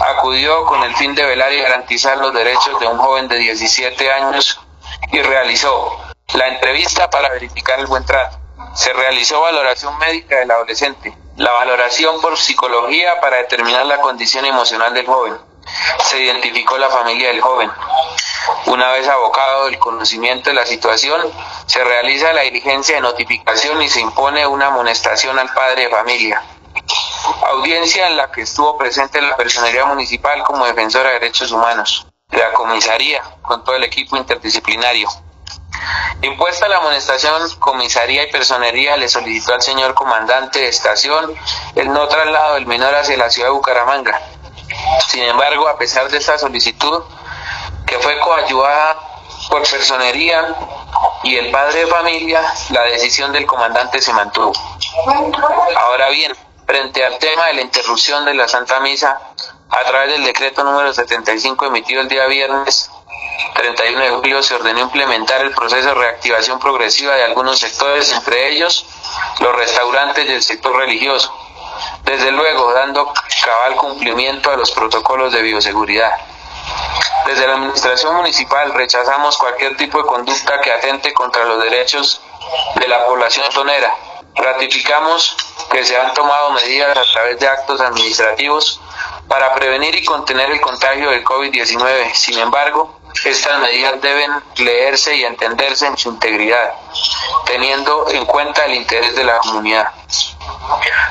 acudió 0.00 0.64
con 0.66 0.82
el 0.82 0.94
fin 0.96 1.14
de 1.14 1.24
velar 1.24 1.52
y 1.52 1.60
garantizar 1.60 2.18
los 2.18 2.32
derechos 2.32 2.78
de 2.80 2.86
un 2.86 2.98
joven 2.98 3.28
de 3.28 3.36
17 3.36 4.12
años 4.12 4.60
y 5.12 5.20
realizó 5.22 5.96
la 6.34 6.48
entrevista 6.48 7.10
para 7.10 7.30
verificar 7.30 7.80
el 7.80 7.86
buen 7.86 8.04
trato. 8.04 8.38
Se 8.74 8.92
realizó 8.92 9.40
valoración 9.40 9.98
médica 9.98 10.36
del 10.36 10.50
adolescente, 10.50 11.16
la 11.36 11.52
valoración 11.52 12.20
por 12.20 12.36
psicología 12.38 13.20
para 13.20 13.38
determinar 13.38 13.86
la 13.86 14.00
condición 14.00 14.44
emocional 14.44 14.94
del 14.94 15.06
joven 15.06 15.50
se 16.04 16.18
identificó 16.18 16.78
la 16.78 16.88
familia 16.88 17.28
del 17.28 17.40
joven. 17.40 17.70
Una 18.66 18.92
vez 18.92 19.08
abocado 19.08 19.68
el 19.68 19.78
conocimiento 19.78 20.50
de 20.50 20.54
la 20.54 20.66
situación, 20.66 21.20
se 21.66 21.82
realiza 21.82 22.32
la 22.32 22.42
diligencia 22.42 22.96
de 22.96 23.00
notificación 23.00 23.80
y 23.82 23.88
se 23.88 24.00
impone 24.00 24.46
una 24.46 24.66
amonestación 24.66 25.38
al 25.38 25.52
padre 25.52 25.84
de 25.84 25.88
familia. 25.90 26.42
Audiencia 27.50 28.08
en 28.08 28.16
la 28.16 28.30
que 28.30 28.42
estuvo 28.42 28.76
presente 28.78 29.20
la 29.20 29.36
Personería 29.36 29.84
Municipal 29.84 30.42
como 30.42 30.66
defensora 30.66 31.10
de 31.10 31.20
derechos 31.20 31.50
humanos, 31.52 32.06
la 32.30 32.52
comisaría 32.52 33.22
con 33.42 33.64
todo 33.64 33.76
el 33.76 33.84
equipo 33.84 34.16
interdisciplinario. 34.16 35.08
Impuesta 36.22 36.68
la 36.68 36.76
amonestación, 36.76 37.48
comisaría 37.58 38.24
y 38.24 38.30
personería 38.30 38.96
le 38.96 39.08
solicitó 39.08 39.54
al 39.54 39.62
señor 39.62 39.94
comandante 39.94 40.60
de 40.60 40.68
estación 40.68 41.34
el 41.74 41.92
no 41.92 42.06
traslado 42.08 42.54
del 42.54 42.66
menor 42.66 42.94
hacia 42.94 43.16
la 43.16 43.30
ciudad 43.30 43.48
de 43.48 43.54
Bucaramanga, 43.54 44.20
sin 45.08 45.22
embargo, 45.22 45.68
a 45.68 45.76
pesar 45.76 46.08
de 46.10 46.18
esta 46.18 46.38
solicitud, 46.38 47.02
que 47.90 47.98
fue 47.98 48.18
coayudada 48.20 48.96
por 49.48 49.68
personería 49.68 50.54
y 51.24 51.36
el 51.36 51.50
padre 51.50 51.80
de 51.80 51.86
familia, 51.88 52.42
la 52.70 52.82
decisión 52.84 53.32
del 53.32 53.46
comandante 53.46 54.00
se 54.00 54.12
mantuvo. 54.12 54.52
Ahora 55.76 56.08
bien, 56.10 56.32
frente 56.66 57.04
al 57.04 57.18
tema 57.18 57.46
de 57.46 57.54
la 57.54 57.60
interrupción 57.62 58.24
de 58.24 58.34
la 58.34 58.46
Santa 58.46 58.80
Misa, 58.80 59.20
a 59.68 59.84
través 59.84 60.12
del 60.12 60.24
decreto 60.24 60.62
número 60.64 60.94
75 60.94 61.66
emitido 61.66 62.00
el 62.00 62.08
día 62.08 62.26
viernes 62.26 62.90
31 63.54 64.00
de 64.00 64.10
julio 64.10 64.42
se 64.42 64.54
ordenó 64.54 64.80
implementar 64.80 65.40
el 65.40 65.52
proceso 65.52 65.88
de 65.88 65.94
reactivación 65.94 66.58
progresiva 66.58 67.14
de 67.14 67.24
algunos 67.24 67.58
sectores, 67.58 68.12
entre 68.12 68.50
ellos 68.50 68.86
los 69.40 69.54
restaurantes 69.54 70.26
del 70.26 70.42
sector 70.42 70.76
religioso 70.76 71.32
desde 72.04 72.32
luego 72.32 72.72
dando 72.72 73.12
cabal 73.44 73.76
cumplimiento 73.76 74.50
a 74.50 74.56
los 74.56 74.70
protocolos 74.70 75.32
de 75.32 75.42
bioseguridad. 75.42 76.12
Desde 77.30 77.46
la 77.46 77.54
Administración 77.54 78.16
Municipal 78.16 78.74
rechazamos 78.74 79.38
cualquier 79.38 79.76
tipo 79.76 79.98
de 79.98 80.04
conducta 80.04 80.60
que 80.60 80.72
atente 80.72 81.12
contra 81.12 81.44
los 81.44 81.62
derechos 81.62 82.20
de 82.74 82.88
la 82.88 83.06
población 83.06 83.46
tonera. 83.54 83.94
Ratificamos 84.34 85.36
que 85.70 85.84
se 85.84 85.96
han 85.96 86.12
tomado 86.12 86.50
medidas 86.50 86.98
a 86.98 87.04
través 87.04 87.38
de 87.38 87.46
actos 87.46 87.80
administrativos 87.80 88.80
para 89.28 89.54
prevenir 89.54 89.94
y 89.94 90.04
contener 90.04 90.50
el 90.50 90.60
contagio 90.60 91.10
del 91.10 91.22
COVID-19. 91.22 92.14
Sin 92.14 92.36
embargo, 92.36 92.99
estas 93.24 93.60
medidas 93.60 94.00
deben 94.00 94.30
leerse 94.56 95.14
y 95.14 95.24
entenderse 95.24 95.86
en 95.86 95.96
su 95.96 96.10
integridad, 96.10 96.72
teniendo 97.44 98.08
en 98.10 98.24
cuenta 98.26 98.64
el 98.64 98.74
interés 98.74 99.14
de 99.14 99.24
la 99.24 99.38
comunidad. 99.38 99.88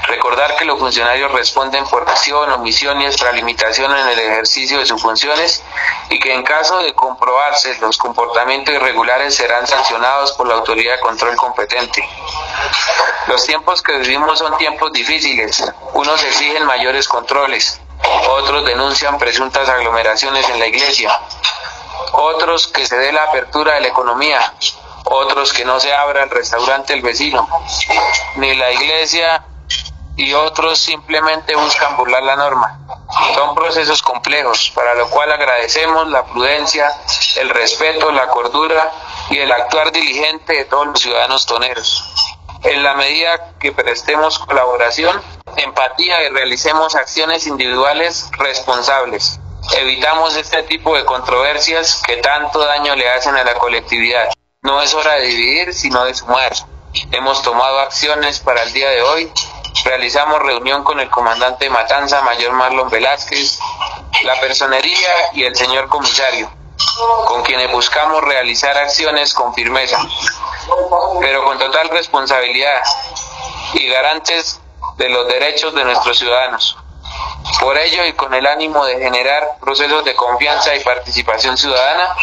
Recordar 0.07 0.55
que 0.55 0.65
los 0.65 0.79
funcionarios 0.79 1.31
responden 1.31 1.85
por 1.85 2.07
acción, 2.09 2.51
omisión 2.51 3.01
y 3.01 3.05
extralimitación 3.05 3.95
en 3.95 4.07
el 4.09 4.19
ejercicio 4.19 4.79
de 4.79 4.85
sus 4.85 5.01
funciones 5.01 5.63
y 6.09 6.19
que 6.19 6.33
en 6.33 6.43
caso 6.43 6.79
de 6.79 6.93
comprobarse 6.93 7.77
los 7.79 7.97
comportamientos 7.97 8.73
irregulares 8.73 9.35
serán 9.35 9.67
sancionados 9.67 10.31
por 10.33 10.47
la 10.47 10.55
autoridad 10.55 10.95
de 10.95 10.99
control 10.99 11.35
competente. 11.35 12.07
Los 13.27 13.45
tiempos 13.45 13.81
que 13.81 13.97
vivimos 13.97 14.39
son 14.39 14.57
tiempos 14.57 14.91
difíciles. 14.91 15.63
Unos 15.93 16.23
exigen 16.23 16.65
mayores 16.65 17.07
controles, 17.07 17.79
otros 18.27 18.65
denuncian 18.65 19.17
presuntas 19.17 19.69
aglomeraciones 19.69 20.47
en 20.49 20.59
la 20.59 20.67
iglesia, 20.67 21.19
otros 22.19 22.67
que 22.67 22.85
se 22.85 22.97
dé 22.97 23.11
la 23.11 23.23
apertura 23.23 23.75
de 23.75 23.81
la 23.81 23.87
economía, 23.87 24.53
otros 25.05 25.53
que 25.53 25.65
no 25.65 25.79
se 25.79 25.93
abra 25.93 26.23
el 26.23 26.29
restaurante 26.29 26.93
el 26.93 27.01
vecino, 27.01 27.47
ni 28.35 28.53
la 28.55 28.71
iglesia 28.71 29.45
y 30.15 30.33
otros 30.33 30.79
simplemente 30.79 31.55
buscan 31.55 31.95
burlar 31.95 32.23
la 32.23 32.35
norma. 32.35 32.79
Son 33.33 33.55
procesos 33.55 34.01
complejos, 34.01 34.71
para 34.75 34.93
lo 34.95 35.09
cual 35.09 35.31
agradecemos 35.31 36.09
la 36.09 36.25
prudencia, 36.25 36.91
el 37.37 37.49
respeto, 37.49 38.11
la 38.11 38.27
cordura 38.27 38.91
y 39.29 39.39
el 39.39 39.51
actuar 39.51 39.91
diligente 39.91 40.53
de 40.53 40.65
todos 40.65 40.87
los 40.87 40.99
ciudadanos 40.99 41.45
toneros. 41.45 42.03
En 42.63 42.83
la 42.83 42.95
medida 42.95 43.53
que 43.59 43.71
prestemos 43.71 44.37
colaboración, 44.39 45.21
empatía 45.55 46.21
y 46.23 46.29
realicemos 46.29 46.95
acciones 46.95 47.47
individuales 47.47 48.29
responsables, 48.37 49.38
evitamos 49.77 50.35
este 50.35 50.63
tipo 50.63 50.95
de 50.95 51.05
controversias 51.05 52.01
que 52.05 52.17
tanto 52.17 52.59
daño 52.59 52.95
le 52.95 53.09
hacen 53.09 53.35
a 53.35 53.43
la 53.43 53.55
colectividad. 53.55 54.29
No 54.61 54.81
es 54.81 54.93
hora 54.93 55.13
de 55.15 55.27
dividir, 55.27 55.73
sino 55.73 56.03
de 56.05 56.13
sumar. 56.13 56.53
Hemos 57.11 57.41
tomado 57.43 57.79
acciones 57.79 58.39
para 58.39 58.63
el 58.63 58.73
día 58.73 58.89
de 58.89 59.01
hoy. 59.01 59.31
Realizamos 59.85 60.39
reunión 60.39 60.83
con 60.83 60.99
el 60.99 61.09
comandante 61.09 61.65
de 61.65 61.69
Matanza, 61.69 62.21
Mayor 62.21 62.51
Marlon 62.53 62.89
Velázquez, 62.89 63.59
la 64.23 64.39
personería 64.41 65.09
y 65.33 65.43
el 65.43 65.55
señor 65.55 65.87
comisario, 65.87 66.51
con 67.27 67.43
quienes 67.43 67.71
buscamos 67.71 68.21
realizar 68.23 68.77
acciones 68.77 69.33
con 69.33 69.53
firmeza, 69.53 69.99
pero 71.21 71.45
con 71.45 71.57
total 71.59 71.89
responsabilidad 71.89 72.81
y 73.73 73.87
garantes 73.87 74.59
de 74.97 75.09
los 75.09 75.27
derechos 75.27 75.73
de 75.75 75.85
nuestros 75.85 76.17
ciudadanos. 76.17 76.77
Por 77.57 77.77
ello 77.77 78.05
y 78.05 78.13
con 78.13 78.33
el 78.33 78.45
ánimo 78.45 78.85
de 78.85 78.99
generar 78.99 79.57
procesos 79.59 80.05
de 80.05 80.15
confianza 80.15 80.75
y 80.75 80.83
participación 80.83 81.57
ciudadana, 81.57 82.15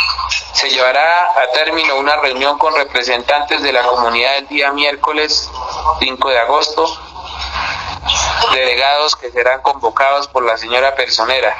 se 0.52 0.70
llevará 0.70 1.32
a 1.32 1.50
término 1.52 1.96
una 1.96 2.16
reunión 2.16 2.58
con 2.58 2.74
representantes 2.74 3.62
de 3.62 3.72
la 3.72 3.82
comunidad 3.82 4.36
el 4.38 4.48
día 4.48 4.72
miércoles 4.72 5.50
5 5.98 6.28
de 6.30 6.38
agosto, 6.38 6.86
delegados 8.52 9.16
que 9.16 9.30
serán 9.30 9.60
convocados 9.62 10.28
por 10.28 10.44
la 10.44 10.56
señora 10.56 10.94
Personera. 10.94 11.56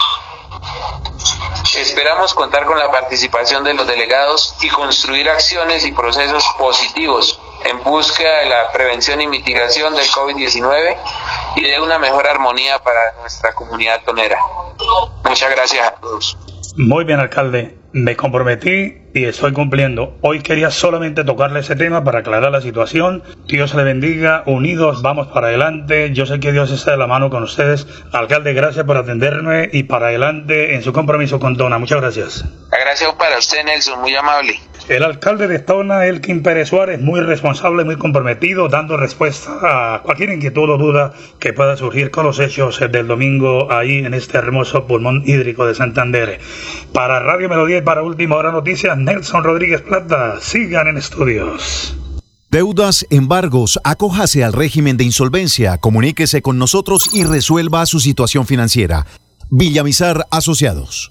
Esperamos 1.77 2.33
contar 2.33 2.65
con 2.65 2.79
la 2.79 2.91
participación 2.91 3.65
de 3.65 3.75
los 3.75 3.87
delegados 3.87 4.55
y 4.63 4.69
construir 4.71 5.29
acciones 5.29 5.85
y 5.85 5.93
procesos 5.93 6.45
positivos 6.59 7.39
en 7.69 7.83
búsqueda 7.83 8.41
de 8.41 8.47
la 8.47 8.73
prevención 8.73 9.21
y 9.21 9.27
mitigación 9.27 9.95
del 9.95 10.07
COVID-19 10.07 10.97
y 11.57 11.63
de 11.63 11.81
una 11.81 11.99
mejor 11.99 12.27
armonía 12.27 12.79
para 12.79 13.13
nuestra 13.21 13.53
comunidad 13.55 14.03
tonera. 14.05 14.39
Muchas 15.25 15.51
gracias 15.51 15.87
a 15.87 15.95
todos. 15.95 16.37
Muy 16.77 17.05
bien, 17.05 17.21
alcalde. 17.21 17.79
Me 17.93 18.15
comprometí 18.15 18.99
y 19.15 19.25
estoy 19.25 19.55
cumpliendo. 19.55 20.19
Hoy 20.21 20.43
quería 20.43 20.71
solamente 20.71 21.25
tocarle 21.25 21.61
ese 21.61 21.75
tema 21.75 22.05
para 22.05 22.19
aclarar 22.19 22.53
la 22.53 22.61
situación. 22.61 23.23
Dios 23.47 23.75
le 23.75 23.83
bendiga, 23.83 24.43
unidos 24.45 25.01
vamos 25.01 25.29
para 25.29 25.47
adelante. 25.47 26.13
Yo 26.13 26.27
sé 26.27 26.39
que 26.39 26.53
Dios 26.53 26.71
está 26.71 26.91
de 26.91 26.99
la 26.99 27.07
mano 27.07 27.31
con 27.31 27.43
ustedes. 27.43 27.87
Alcalde, 28.13 28.53
gracias 28.53 28.85
por 28.85 28.99
atenderme 28.99 29.71
y 29.73 29.85
para 29.85 30.09
adelante 30.09 30.75
en 30.75 30.83
su 30.83 30.93
compromiso 30.93 31.41
con 31.41 31.57
Tona. 31.57 31.79
Muchas 31.79 32.03
gracias. 32.03 32.45
Gracias 32.71 33.15
para 33.15 33.39
usted, 33.39 33.65
Nelson, 33.65 33.99
muy 34.03 34.15
amable. 34.15 34.61
El 34.88 35.02
alcalde 35.02 35.49
de 35.49 35.59
Tona, 35.59 36.07
Elkin 36.07 36.45
Pérez 36.45 36.69
Suárez, 36.69 37.00
muy 37.00 37.21
responsable, 37.21 37.85
muy 37.85 37.97
comprometido, 37.97 38.69
dando 38.69 38.97
respuesta 38.97 39.97
a 39.97 40.02
cualquier 40.02 40.31
inquietud 40.31 40.71
o 40.71 40.78
duda 40.78 41.12
que 41.40 41.52
pueda 41.52 41.76
surgir 41.76 42.12
con 42.12 42.25
los 42.25 42.38
hechos 42.38 42.78
del 42.78 43.09
domingo 43.09 43.73
ahí 43.73 43.99
en 43.99 44.14
este 44.14 44.38
hermoso 44.38 44.87
pulmón 44.87 45.25
hídrico 45.26 45.66
de 45.66 45.75
Santander. 45.75 46.38
Para 46.93 47.19
Radio 47.19 47.49
Melodía 47.49 47.78
y 47.78 47.83
para 47.83 48.05
Última 48.05 48.37
Hora 48.37 48.52
Noticias, 48.52 48.97
Nelson 48.97 49.43
Rodríguez 49.43 49.83
Plata. 49.83 50.37
Sigan 50.40 50.87
en 50.87 50.99
estudios. 50.99 51.97
Deudas, 52.49 53.05
embargos, 53.11 53.81
acójase 53.83 54.45
al 54.45 54.52
régimen 54.52 54.97
de 54.97 55.02
insolvencia, 55.02 55.78
comuníquese 55.78 56.43
con 56.43 56.59
nosotros 56.59 57.12
y 57.12 57.25
resuelva 57.25 57.85
su 57.87 57.99
situación 57.99 58.47
financiera. 58.47 59.05
Villamizar 59.50 60.26
Asociados. 60.31 61.11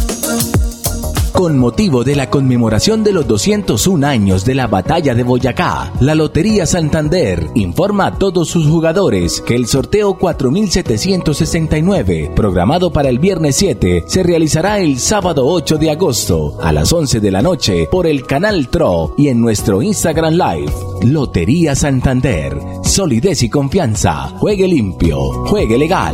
Con 1.41 1.57
motivo 1.57 2.03
de 2.03 2.15
la 2.15 2.29
conmemoración 2.29 3.03
de 3.03 3.13
los 3.13 3.25
201 3.25 4.05
años 4.05 4.45
de 4.45 4.53
la 4.53 4.67
batalla 4.67 5.15
de 5.15 5.23
Boyacá, 5.23 5.91
la 5.99 6.13
Lotería 6.13 6.67
Santander 6.67 7.49
informa 7.55 8.05
a 8.05 8.13
todos 8.13 8.47
sus 8.47 8.67
jugadores 8.67 9.41
que 9.41 9.55
el 9.55 9.65
sorteo 9.65 10.19
4769, 10.19 12.33
programado 12.35 12.93
para 12.93 13.09
el 13.09 13.17
viernes 13.17 13.55
7, 13.55 14.03
se 14.05 14.21
realizará 14.21 14.77
el 14.77 14.99
sábado 14.99 15.47
8 15.47 15.79
de 15.79 15.89
agosto 15.89 16.59
a 16.61 16.71
las 16.71 16.93
11 16.93 17.19
de 17.19 17.31
la 17.31 17.41
noche 17.41 17.87
por 17.89 18.05
el 18.05 18.27
canal 18.27 18.67
TRO 18.67 19.15
y 19.17 19.29
en 19.29 19.41
nuestro 19.41 19.81
Instagram 19.81 20.35
Live. 20.35 20.71
Lotería 21.01 21.73
Santander. 21.73 22.55
Solidez 22.83 23.41
y 23.41 23.49
confianza. 23.49 24.29
Juegue 24.37 24.67
limpio. 24.67 25.17
Juegue 25.47 25.79
legal. 25.79 26.13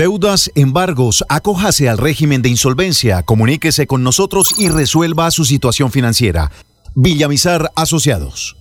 Deudas, 0.00 0.50
embargos, 0.54 1.26
acójase 1.28 1.90
al 1.90 1.98
régimen 1.98 2.40
de 2.40 2.48
insolvencia, 2.48 3.22
comuníquese 3.22 3.86
con 3.86 4.02
nosotros 4.02 4.54
y 4.58 4.70
resuelva 4.70 5.30
su 5.30 5.44
situación 5.44 5.92
financiera. 5.92 6.50
Villamizar 6.94 7.70
Asociados. 7.76 8.56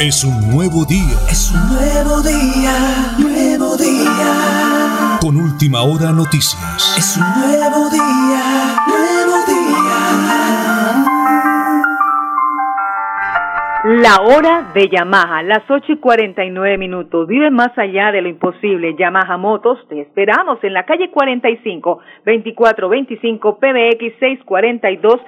Es 0.00 0.24
un 0.24 0.50
nuevo 0.50 0.86
día. 0.86 1.18
Es 1.30 1.50
un 1.50 1.74
nuevo 1.74 2.22
día, 2.22 3.14
nuevo 3.18 3.76
día. 3.76 5.18
Con 5.20 5.36
última 5.36 5.82
hora 5.82 6.10
noticias. 6.10 6.94
Es 6.96 7.18
un 7.18 7.24
nuevo 7.38 7.90
día, 7.90 8.67
La 13.84 14.22
hora 14.22 14.72
de 14.74 14.88
Yamaha, 14.88 15.44
las 15.44 15.70
8 15.70 15.92
y 15.92 15.98
49 15.98 16.78
minutos. 16.78 17.28
Vive 17.28 17.52
más 17.52 17.78
allá 17.78 18.10
de 18.10 18.22
lo 18.22 18.28
imposible. 18.28 18.96
Yamaha 18.98 19.36
Motos, 19.36 19.78
te 19.88 20.00
esperamos 20.00 20.58
en 20.64 20.72
la 20.72 20.84
calle 20.84 21.12
45, 21.12 22.00
2425 22.26 23.58
PBX 23.58 24.18
642 24.18 25.20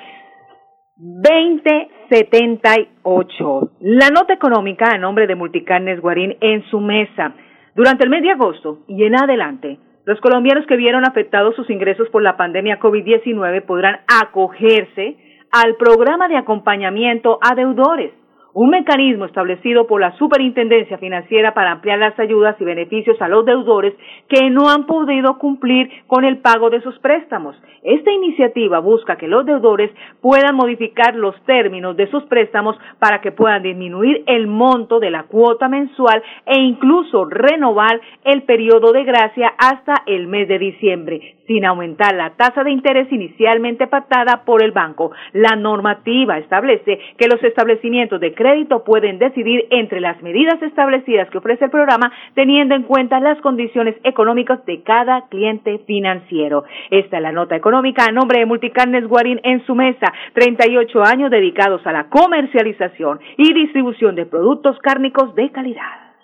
2078. 0.97 3.71
La 3.83 4.09
nota 4.09 4.35
económica 4.35 4.91
a 4.91 4.99
nombre 4.99 5.29
de 5.29 5.37
Multicarnes 5.37 6.01
Guarín 6.01 6.37
en 6.41 6.65
su 6.71 6.81
mesa. 6.81 7.35
Durante 7.77 8.03
el 8.03 8.11
mes 8.11 8.23
de 8.23 8.33
agosto 8.33 8.81
y 8.89 9.05
en 9.05 9.15
adelante, 9.15 9.79
los 10.07 10.21
colombianos 10.21 10.67
que 10.67 10.75
vieron 10.75 11.07
afectados 11.07 11.55
sus 11.55 11.71
ingresos 11.71 12.09
por 12.09 12.23
la 12.23 12.37
pandemia 12.37 12.81
COVID-19 12.81 13.65
podrán 13.65 14.01
acogerse 14.09 15.19
al 15.53 15.77
programa 15.77 16.27
de 16.27 16.37
acompañamiento 16.37 17.39
a 17.43 17.55
deudores 17.55 18.11
un 18.53 18.71
mecanismo 18.71 19.27
establecido 19.27 19.87
por 19.87 20.01
la 20.01 20.17
Superintendencia 20.17 20.99
Financiera 20.99 21.55
para 21.55 21.73
ampliar 21.73 21.99
las 21.99 22.19
ayudas 22.19 22.57
y 22.61 22.65
beneficios 22.65 23.21
a 23.21 23.29
los 23.29 23.45
deudores 23.45 23.95
que 24.29 24.51
no 24.51 24.69
han 24.69 24.87
podido 24.87 25.39
cumplir 25.39 25.91
con 26.07 26.25
el 26.25 26.39
pago 26.39 26.71
de 26.71 26.81
sus 26.81 26.99
préstamos. 26.99 27.57
Esta 27.83 28.11
iniciativa 28.11 28.79
busca 28.81 29.17
que 29.17 29.29
los 29.29 29.47
deudores 29.47 29.91
puedan 30.21 30.55
modificar 30.57 31.15
los 31.15 31.35
términos 31.45 31.97
de 31.97 32.11
sus 32.11 32.25
préstamos 32.25 32.77
para 32.99 33.21
que 33.21 33.33
puedan 33.33 33.63
disminuir 33.63 34.23
el 34.27 34.47
monto 34.47 35.01
de 35.01 35.11
la 35.11 35.23
cuota 35.25 35.69
mensual 35.69 36.23
e 36.45 36.61
incluso 36.61 37.25
renovar 37.25 38.01
el 38.25 38.43
periodo 38.43 38.93
de 38.93 39.05
gracia 39.05 39.53
hasta 39.57 40.03
el 40.07 40.27
mes 40.27 40.49
de 40.49 40.59
diciembre, 40.59 41.37
sin 41.47 41.65
aumentar 41.65 42.15
la 42.15 42.31
tasa 42.31 42.65
de 42.65 42.71
interés 42.71 43.11
inicialmente 43.11 43.87
pactada 43.87 44.45
por 44.45 44.63
el 44.63 44.73
banco. 44.73 45.13
La 45.33 45.57
normativa 45.57 46.39
establece 46.39 46.99
que 47.17 47.29
los 47.29 47.43
establecimientos 47.43 48.21
de 48.21 48.35
crédito 48.41 48.85
pueden 48.85 49.19
decidir 49.19 49.67
entre 49.69 50.01
las 50.01 50.23
medidas 50.23 50.63
establecidas 50.63 51.29
que 51.29 51.37
ofrece 51.37 51.67
el 51.67 51.71
programa 51.71 52.11
teniendo 52.35 52.75
en 52.75 52.85
cuenta 52.85 53.21
las 53.21 53.39
condiciones 53.43 53.97
económicas 54.03 54.65
de 54.65 54.83
cada 54.83 55.29
cliente 55.29 55.81
financiero. 55.87 56.65
Esta 56.91 57.19
es 57.19 57.23
la 57.23 57.33
nota 57.33 57.55
económica 57.55 58.07
a 58.07 58.13
nombre 58.13 58.39
de 58.39 58.47
Multicarnes 58.47 59.07
Guarín 59.07 59.43
en 59.45 59.63
su 59.67 59.75
mesa, 59.75 60.07
38 60.33 61.05
años 61.05 61.31
dedicados 61.31 61.87
a 61.87 61.93
la 61.93 62.09
comercialización 62.09 63.21
y 63.37 63.53
distribución 63.53 64.15
de 64.15 64.25
productos 64.25 64.79
cárnicos 64.79 65.35
de 65.35 65.53
calidad. 65.53 66.15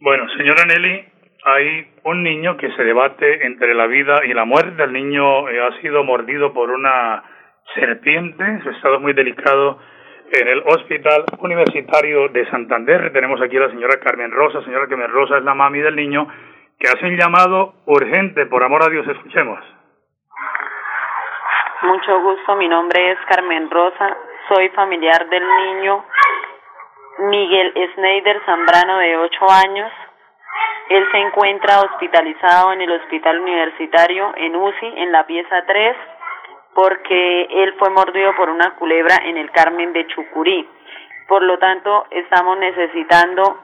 Bueno, 0.00 0.28
señora 0.36 0.64
Nelly, 0.64 1.04
hay 1.44 1.86
un 2.02 2.24
niño 2.24 2.56
que 2.56 2.72
se 2.72 2.82
debate 2.82 3.46
entre 3.46 3.72
la 3.74 3.86
vida 3.86 4.26
y 4.26 4.34
la 4.34 4.44
muerte. 4.44 4.82
El 4.82 4.92
niño 4.92 5.48
eh, 5.48 5.60
ha 5.60 5.80
sido 5.80 6.02
mordido 6.02 6.52
por 6.52 6.70
una 6.70 7.22
serpiente, 7.76 8.44
su 8.64 8.70
estado 8.70 8.96
es 8.96 9.00
muy 9.00 9.12
delicado 9.12 9.78
en 10.32 10.48
el 10.48 10.62
Hospital 10.66 11.24
Universitario 11.40 12.28
de 12.28 12.48
Santander. 12.50 13.12
Tenemos 13.12 13.40
aquí 13.42 13.56
a 13.58 13.60
la 13.60 13.68
señora 13.68 14.00
Carmen 14.00 14.30
Rosa. 14.30 14.62
Señora 14.62 14.86
Carmen 14.88 15.10
Rosa 15.10 15.36
es 15.36 15.44
la 15.44 15.54
mami 15.54 15.80
del 15.80 15.94
niño 15.94 16.26
que 16.78 16.88
hace 16.88 17.06
un 17.06 17.16
llamado 17.18 17.74
urgente. 17.84 18.46
Por 18.46 18.64
amor 18.64 18.82
a 18.82 18.90
Dios, 18.90 19.06
escuchemos. 19.06 19.58
Mucho 21.82 22.20
gusto. 22.20 22.56
Mi 22.56 22.68
nombre 22.68 23.12
es 23.12 23.18
Carmen 23.28 23.70
Rosa. 23.70 24.16
Soy 24.48 24.70
familiar 24.70 25.28
del 25.28 25.44
niño 25.46 26.04
Miguel 27.18 27.74
Schneider 27.94 28.40
Zambrano 28.46 28.98
de 28.98 29.16
8 29.18 29.46
años. 29.66 29.92
Él 30.88 31.06
se 31.12 31.18
encuentra 31.18 31.80
hospitalizado 31.80 32.72
en 32.72 32.80
el 32.80 32.92
Hospital 32.92 33.38
Universitario 33.38 34.32
en 34.36 34.56
UCI 34.56 34.92
en 34.96 35.12
la 35.12 35.26
pieza 35.26 35.62
3 35.66 35.96
porque 36.74 37.42
él 37.50 37.74
fue 37.78 37.90
mordido 37.90 38.34
por 38.36 38.50
una 38.50 38.74
culebra 38.76 39.16
en 39.24 39.36
el 39.36 39.50
Carmen 39.50 39.92
de 39.92 40.06
Chucurí. 40.08 40.68
Por 41.28 41.42
lo 41.42 41.58
tanto, 41.58 42.06
estamos 42.10 42.58
necesitando 42.58 43.58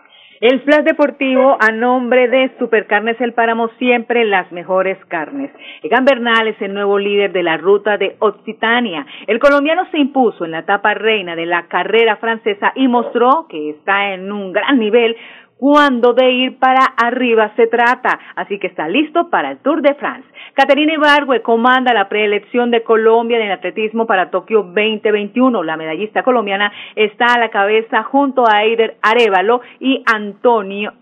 El 0.40 0.62
Flash 0.62 0.84
Deportivo 0.84 1.58
a 1.60 1.70
nombre 1.70 2.26
de 2.28 2.50
Supercarnes 2.58 3.20
El 3.20 3.34
Páramo, 3.34 3.68
siempre 3.78 4.24
las 4.24 4.50
mejores 4.52 4.96
carnes. 5.04 5.50
Egan 5.82 6.06
Bernal 6.06 6.48
es 6.48 6.56
el 6.62 6.72
nuevo 6.72 6.98
líder 6.98 7.30
de 7.32 7.42
la 7.42 7.58
ruta 7.58 7.98
de 7.98 8.16
Occitania. 8.20 9.06
El 9.26 9.38
colombiano 9.38 9.86
se 9.90 9.98
impuso 9.98 10.46
en 10.46 10.52
la 10.52 10.60
etapa 10.60 10.94
reina 10.94 11.36
de 11.36 11.44
la 11.44 11.68
carrera 11.68 12.16
francesa 12.16 12.72
y 12.74 12.88
mostró 12.88 13.48
que 13.50 13.68
está 13.68 14.14
en 14.14 14.32
un 14.32 14.54
gran 14.54 14.78
nivel 14.78 15.14
cuando 15.60 16.14
de 16.14 16.30
ir 16.30 16.58
para 16.58 16.86
arriba 16.96 17.52
se 17.54 17.66
trata, 17.66 18.18
así 18.34 18.58
que 18.58 18.68
está 18.68 18.88
listo 18.88 19.28
para 19.28 19.50
el 19.50 19.58
Tour 19.58 19.82
de 19.82 19.94
France. 19.94 20.26
Caterina 20.54 20.94
Ibargüe 20.94 21.42
comanda 21.42 21.92
la 21.92 22.08
preelección 22.08 22.70
de 22.70 22.82
Colombia 22.82 23.36
en 23.36 23.44
el 23.44 23.52
atletismo 23.52 24.06
para 24.06 24.30
Tokio 24.30 24.62
2021. 24.62 25.62
La 25.62 25.76
medallista 25.76 26.22
colombiana 26.22 26.72
está 26.96 27.34
a 27.34 27.38
la 27.38 27.50
cabeza 27.50 28.04
junto 28.04 28.44
a 28.50 28.64
Eider 28.64 28.96
Arevalo 29.02 29.60
y 29.80 30.02
Antonio 30.06 30.94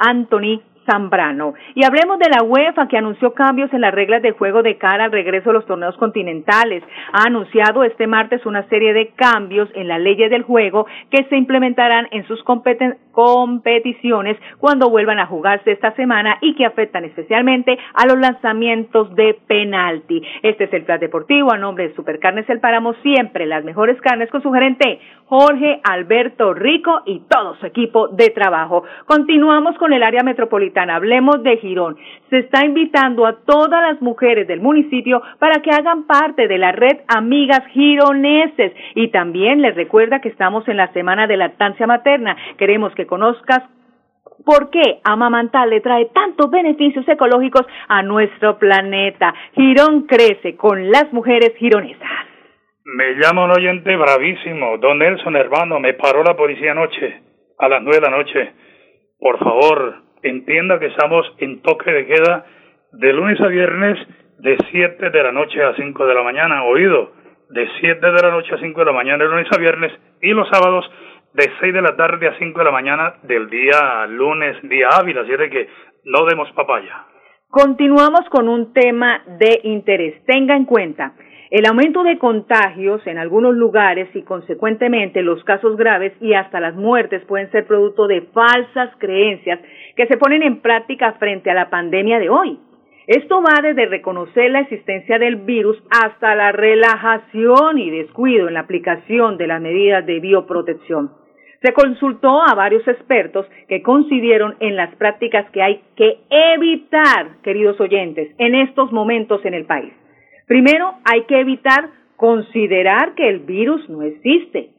Anthony 0.00 0.60
Zambrano. 0.86 1.54
Y 1.76 1.84
hablemos 1.84 2.18
de 2.18 2.30
la 2.30 2.42
UEFA 2.42 2.88
que 2.88 2.98
anunció 2.98 3.32
cambios 3.32 3.72
en 3.72 3.80
las 3.80 3.94
reglas 3.94 4.22
de 4.22 4.32
juego 4.32 4.62
de 4.62 4.76
cara 4.76 5.04
al 5.04 5.12
regreso 5.12 5.50
de 5.50 5.54
los 5.54 5.66
torneos 5.66 5.96
continentales. 5.98 6.82
Ha 7.12 7.26
anunciado 7.26 7.84
este 7.84 8.08
martes 8.08 8.44
una 8.44 8.68
serie 8.68 8.92
de 8.92 9.12
cambios 9.14 9.68
en 9.74 9.88
las 9.88 10.00
leyes 10.00 10.30
del 10.30 10.42
juego 10.42 10.86
que 11.10 11.24
se 11.28 11.36
implementarán 11.36 12.08
en 12.10 12.26
sus 12.26 12.42
competiciones 13.14 14.36
cuando 14.58 14.90
vuelvan 14.90 15.18
a 15.18 15.26
jugarse 15.26 15.72
esta 15.72 15.92
semana 15.92 16.36
y 16.40 16.54
que 16.54 16.66
afectan 16.66 17.04
especialmente 17.04 17.78
a 17.94 18.06
los 18.06 18.18
lanzamientos 18.18 19.14
de 19.14 19.38
penalti. 19.46 20.22
Este 20.42 20.64
es 20.64 20.72
el 20.72 20.84
plan 20.84 21.00
deportivo 21.00 21.52
a 21.52 21.58
nombre 21.58 21.88
de 21.88 21.94
Supercarnes 21.94 22.48
El 22.50 22.60
Páramo, 22.60 22.94
siempre 23.02 23.46
las 23.46 23.64
mejores 23.64 24.00
carnes 24.00 24.30
con 24.30 24.42
su 24.42 24.52
gerente 24.52 25.00
Jorge 25.26 25.80
Alberto 25.82 26.52
Rico 26.52 27.02
y 27.06 27.20
todo 27.28 27.54
su 27.56 27.66
equipo 27.66 28.08
de 28.08 28.30
trabajo. 28.30 28.84
Continuamos 29.06 29.76
con 29.78 29.92
el 29.92 30.02
área 30.02 30.22
metropolitana 30.22 30.96
hablemos 30.96 31.42
de 31.42 31.56
Girón. 31.58 31.96
Se 32.30 32.38
está 32.38 32.64
invitando 32.64 33.26
a 33.26 33.36
todas 33.44 33.80
las 33.82 34.02
mujeres 34.02 34.46
del 34.48 34.60
municipio 34.60 35.22
para 35.38 35.62
que 35.62 35.70
hagan 35.70 36.06
parte 36.06 36.48
de 36.48 36.58
la 36.58 36.72
red 36.72 36.98
Amigas 37.08 37.62
Gironeses 37.72 38.72
y 38.94 39.08
también 39.08 39.62
les 39.62 39.74
recuerda 39.74 40.20
que 40.20 40.28
estamos 40.28 40.66
en 40.68 40.76
la 40.76 40.92
semana 40.92 41.26
de 41.26 41.36
lactancia 41.36 41.86
materna. 41.86 42.36
Queremos 42.58 42.94
que 42.94 43.03
conozcas 43.06 43.62
¿Por 44.44 44.70
qué 44.70 45.00
amamantar 45.04 45.68
le 45.68 45.80
trae 45.80 46.06
tantos 46.06 46.50
beneficios 46.50 47.06
ecológicos 47.08 47.66
a 47.88 48.02
nuestro 48.02 48.58
planeta? 48.58 49.32
Girón 49.54 50.02
crece 50.06 50.56
con 50.56 50.90
las 50.90 51.10
mujeres 51.12 51.54
gironesas. 51.56 52.10
Me 52.84 53.14
llama 53.14 53.44
un 53.44 53.52
oyente 53.52 53.96
bravísimo. 53.96 54.76
Don 54.78 54.98
Nelson, 54.98 55.36
hermano, 55.36 55.80
me 55.80 55.94
paró 55.94 56.22
la 56.22 56.36
policía 56.36 56.72
anoche, 56.72 57.22
a 57.58 57.68
las 57.68 57.82
nueve 57.82 58.00
de 58.00 58.10
la 58.10 58.16
noche. 58.16 58.52
Por 59.18 59.38
favor, 59.38 60.02
entienda 60.22 60.78
que 60.78 60.86
estamos 60.86 61.26
en 61.38 61.62
toque 61.62 61.90
de 61.90 62.06
queda 62.06 62.44
de 62.92 63.12
lunes 63.12 63.40
a 63.40 63.48
viernes 63.48 63.98
de 64.38 64.58
7 64.70 65.10
de 65.10 65.22
la 65.22 65.32
noche 65.32 65.62
a 65.62 65.74
5 65.74 66.06
de 66.06 66.14
la 66.14 66.22
mañana, 66.22 66.64
oído, 66.64 67.12
de 67.48 67.66
7 67.80 68.06
de 68.06 68.22
la 68.22 68.30
noche 68.30 68.54
a 68.54 68.58
5 68.58 68.78
de 68.78 68.86
la 68.86 68.92
mañana 68.92 69.24
de 69.24 69.30
lunes 69.30 69.48
a 69.50 69.58
viernes 69.58 69.92
y 70.20 70.30
los 70.30 70.48
sábados 70.50 70.84
de 71.34 71.50
6 71.60 71.74
de 71.74 71.82
la 71.82 71.96
tarde 71.96 72.28
a 72.28 72.38
5 72.38 72.58
de 72.58 72.64
la 72.64 72.70
mañana 72.70 73.14
del 73.24 73.50
día 73.50 74.06
lunes, 74.08 74.56
día 74.62 74.88
hábil, 74.92 75.18
así 75.18 75.32
de 75.32 75.50
que 75.50 75.68
no 76.04 76.24
demos 76.26 76.50
papaya. 76.52 77.06
Continuamos 77.50 78.28
con 78.30 78.48
un 78.48 78.72
tema 78.72 79.22
de 79.38 79.60
interés. 79.64 80.24
Tenga 80.26 80.56
en 80.56 80.64
cuenta, 80.64 81.14
el 81.50 81.66
aumento 81.66 82.02
de 82.02 82.18
contagios 82.18 83.04
en 83.06 83.18
algunos 83.18 83.54
lugares 83.54 84.08
y 84.14 84.22
consecuentemente 84.22 85.22
los 85.22 85.42
casos 85.44 85.76
graves 85.76 86.12
y 86.20 86.34
hasta 86.34 86.60
las 86.60 86.74
muertes 86.74 87.24
pueden 87.26 87.50
ser 87.50 87.66
producto 87.66 88.06
de 88.06 88.22
falsas 88.32 88.90
creencias 88.98 89.60
que 89.96 90.06
se 90.06 90.16
ponen 90.16 90.42
en 90.42 90.60
práctica 90.60 91.14
frente 91.14 91.50
a 91.50 91.54
la 91.54 91.68
pandemia 91.68 92.18
de 92.18 92.28
hoy. 92.28 92.60
Esto 93.06 93.42
va 93.42 93.60
desde 93.60 93.86
reconocer 93.86 94.50
la 94.50 94.60
existencia 94.60 95.18
del 95.18 95.36
virus 95.36 95.82
hasta 95.90 96.34
la 96.34 96.52
relajación 96.52 97.78
y 97.78 97.90
descuido 97.90 98.48
en 98.48 98.54
la 98.54 98.60
aplicación 98.60 99.36
de 99.36 99.46
las 99.46 99.60
medidas 99.60 100.06
de 100.06 100.20
bioprotección. 100.20 101.23
Se 101.64 101.72
consultó 101.72 102.42
a 102.42 102.54
varios 102.54 102.86
expertos 102.86 103.46
que 103.68 103.80
coincidieron 103.80 104.54
en 104.60 104.76
las 104.76 104.94
prácticas 104.96 105.50
que 105.50 105.62
hay 105.62 105.80
que 105.96 106.18
evitar, 106.28 107.40
queridos 107.42 107.80
oyentes, 107.80 108.34
en 108.36 108.54
estos 108.54 108.92
momentos 108.92 109.42
en 109.46 109.54
el 109.54 109.64
país. 109.64 109.94
Primero, 110.46 110.92
hay 111.10 111.22
que 111.22 111.40
evitar 111.40 111.88
considerar 112.16 113.14
que 113.14 113.30
el 113.30 113.38
virus 113.38 113.88
no 113.88 114.02
existe. 114.02 114.72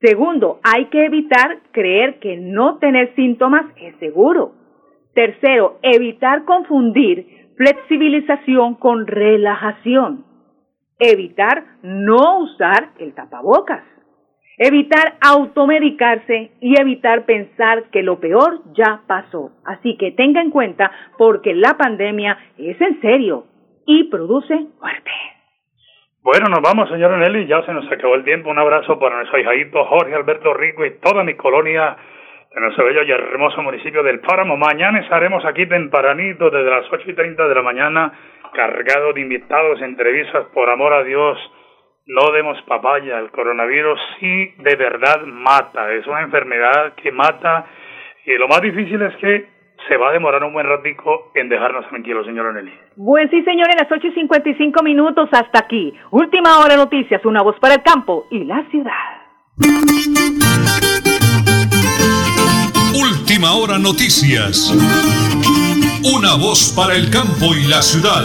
Segundo, 0.00 0.60
hay 0.62 0.86
que 0.86 1.04
evitar 1.04 1.58
creer 1.72 2.18
que 2.20 2.38
no 2.38 2.78
tener 2.78 3.14
síntomas 3.16 3.66
es 3.76 3.94
seguro. 3.96 4.52
Tercero, 5.12 5.78
evitar 5.82 6.46
confundir 6.46 7.50
flexibilización 7.58 8.76
con 8.76 9.06
relajación. 9.06 10.24
Evitar 10.98 11.64
no 11.82 12.38
usar 12.38 12.92
el 12.98 13.12
tapabocas. 13.12 13.84
Evitar 14.56 15.14
automedicarse 15.20 16.52
y 16.60 16.80
evitar 16.80 17.24
pensar 17.24 17.84
que 17.90 18.02
lo 18.02 18.20
peor 18.20 18.60
ya 18.74 19.00
pasó. 19.06 19.50
Así 19.64 19.96
que 19.96 20.12
tenga 20.12 20.40
en 20.40 20.50
cuenta 20.50 20.92
porque 21.18 21.54
la 21.54 21.76
pandemia 21.76 22.38
es 22.56 22.80
en 22.80 23.00
serio 23.00 23.46
y 23.86 24.04
produce 24.04 24.54
muerte. 24.80 25.10
Bueno, 26.22 26.46
nos 26.48 26.62
vamos, 26.62 26.88
señor 26.88 27.18
Nelly, 27.18 27.46
ya 27.46 27.62
se 27.66 27.72
nos 27.72 27.90
acabó 27.90 28.14
el 28.14 28.24
tiempo. 28.24 28.48
Un 28.48 28.58
abrazo 28.58 28.98
para 28.98 29.16
nuestro 29.16 29.38
hijadito 29.38 29.84
Jorge 29.84 30.14
Alberto 30.14 30.54
Rico 30.54 30.86
y 30.86 30.98
toda 30.98 31.22
mi 31.22 31.34
colonia 31.34 31.96
de 32.54 32.60
nuestro 32.60 32.86
bello 32.86 33.02
y 33.02 33.10
hermoso 33.10 33.60
municipio 33.60 34.02
del 34.02 34.20
Páramo. 34.20 34.56
Mañana 34.56 35.00
estaremos 35.00 35.44
aquí 35.44 35.66
tempranito 35.66 36.48
desde 36.48 36.70
las 36.70 36.90
ocho 36.90 37.10
y 37.10 37.14
treinta 37.14 37.48
de 37.48 37.54
la 37.54 37.62
mañana, 37.62 38.12
cargado 38.54 39.12
de 39.12 39.20
invitados, 39.20 39.82
entrevistas, 39.82 40.46
por 40.54 40.70
amor 40.70 40.92
a 40.92 41.02
Dios. 41.02 41.36
No 42.06 42.32
demos 42.32 42.60
papaya, 42.68 43.18
el 43.18 43.30
coronavirus 43.30 43.98
sí 44.20 44.52
de 44.58 44.76
verdad 44.76 45.22
mata, 45.24 45.90
es 45.90 46.06
una 46.06 46.20
enfermedad 46.20 46.92
que 47.02 47.10
mata 47.10 47.64
y 48.26 48.36
lo 48.36 48.46
más 48.46 48.60
difícil 48.60 49.00
es 49.00 49.16
que 49.16 49.48
se 49.88 49.96
va 49.96 50.10
a 50.10 50.12
demorar 50.12 50.44
un 50.44 50.52
buen 50.52 50.66
ratico 50.66 51.32
en 51.34 51.48
dejarnos 51.48 51.88
tranquilos, 51.88 52.26
señor 52.26 52.52
Nelly. 52.52 52.72
Buen 52.96 53.30
sí, 53.30 53.42
señores, 53.42 53.74
las 53.80 53.90
8 53.90 54.06
y 54.06 54.12
55 54.12 54.82
minutos 54.82 55.30
hasta 55.32 55.60
aquí. 55.60 55.94
Última 56.10 56.58
hora 56.58 56.76
noticias, 56.76 57.24
una 57.24 57.40
voz 57.40 57.58
para 57.58 57.76
el 57.76 57.82
campo 57.82 58.26
y 58.30 58.44
la 58.44 58.62
ciudad. 58.70 58.92
Última 63.00 63.54
hora 63.54 63.78
noticias. 63.78 64.70
Una 66.14 66.36
voz 66.36 66.74
para 66.76 66.96
el 66.96 67.08
campo 67.10 67.54
y 67.54 67.66
la 67.66 67.80
ciudad. 67.80 68.24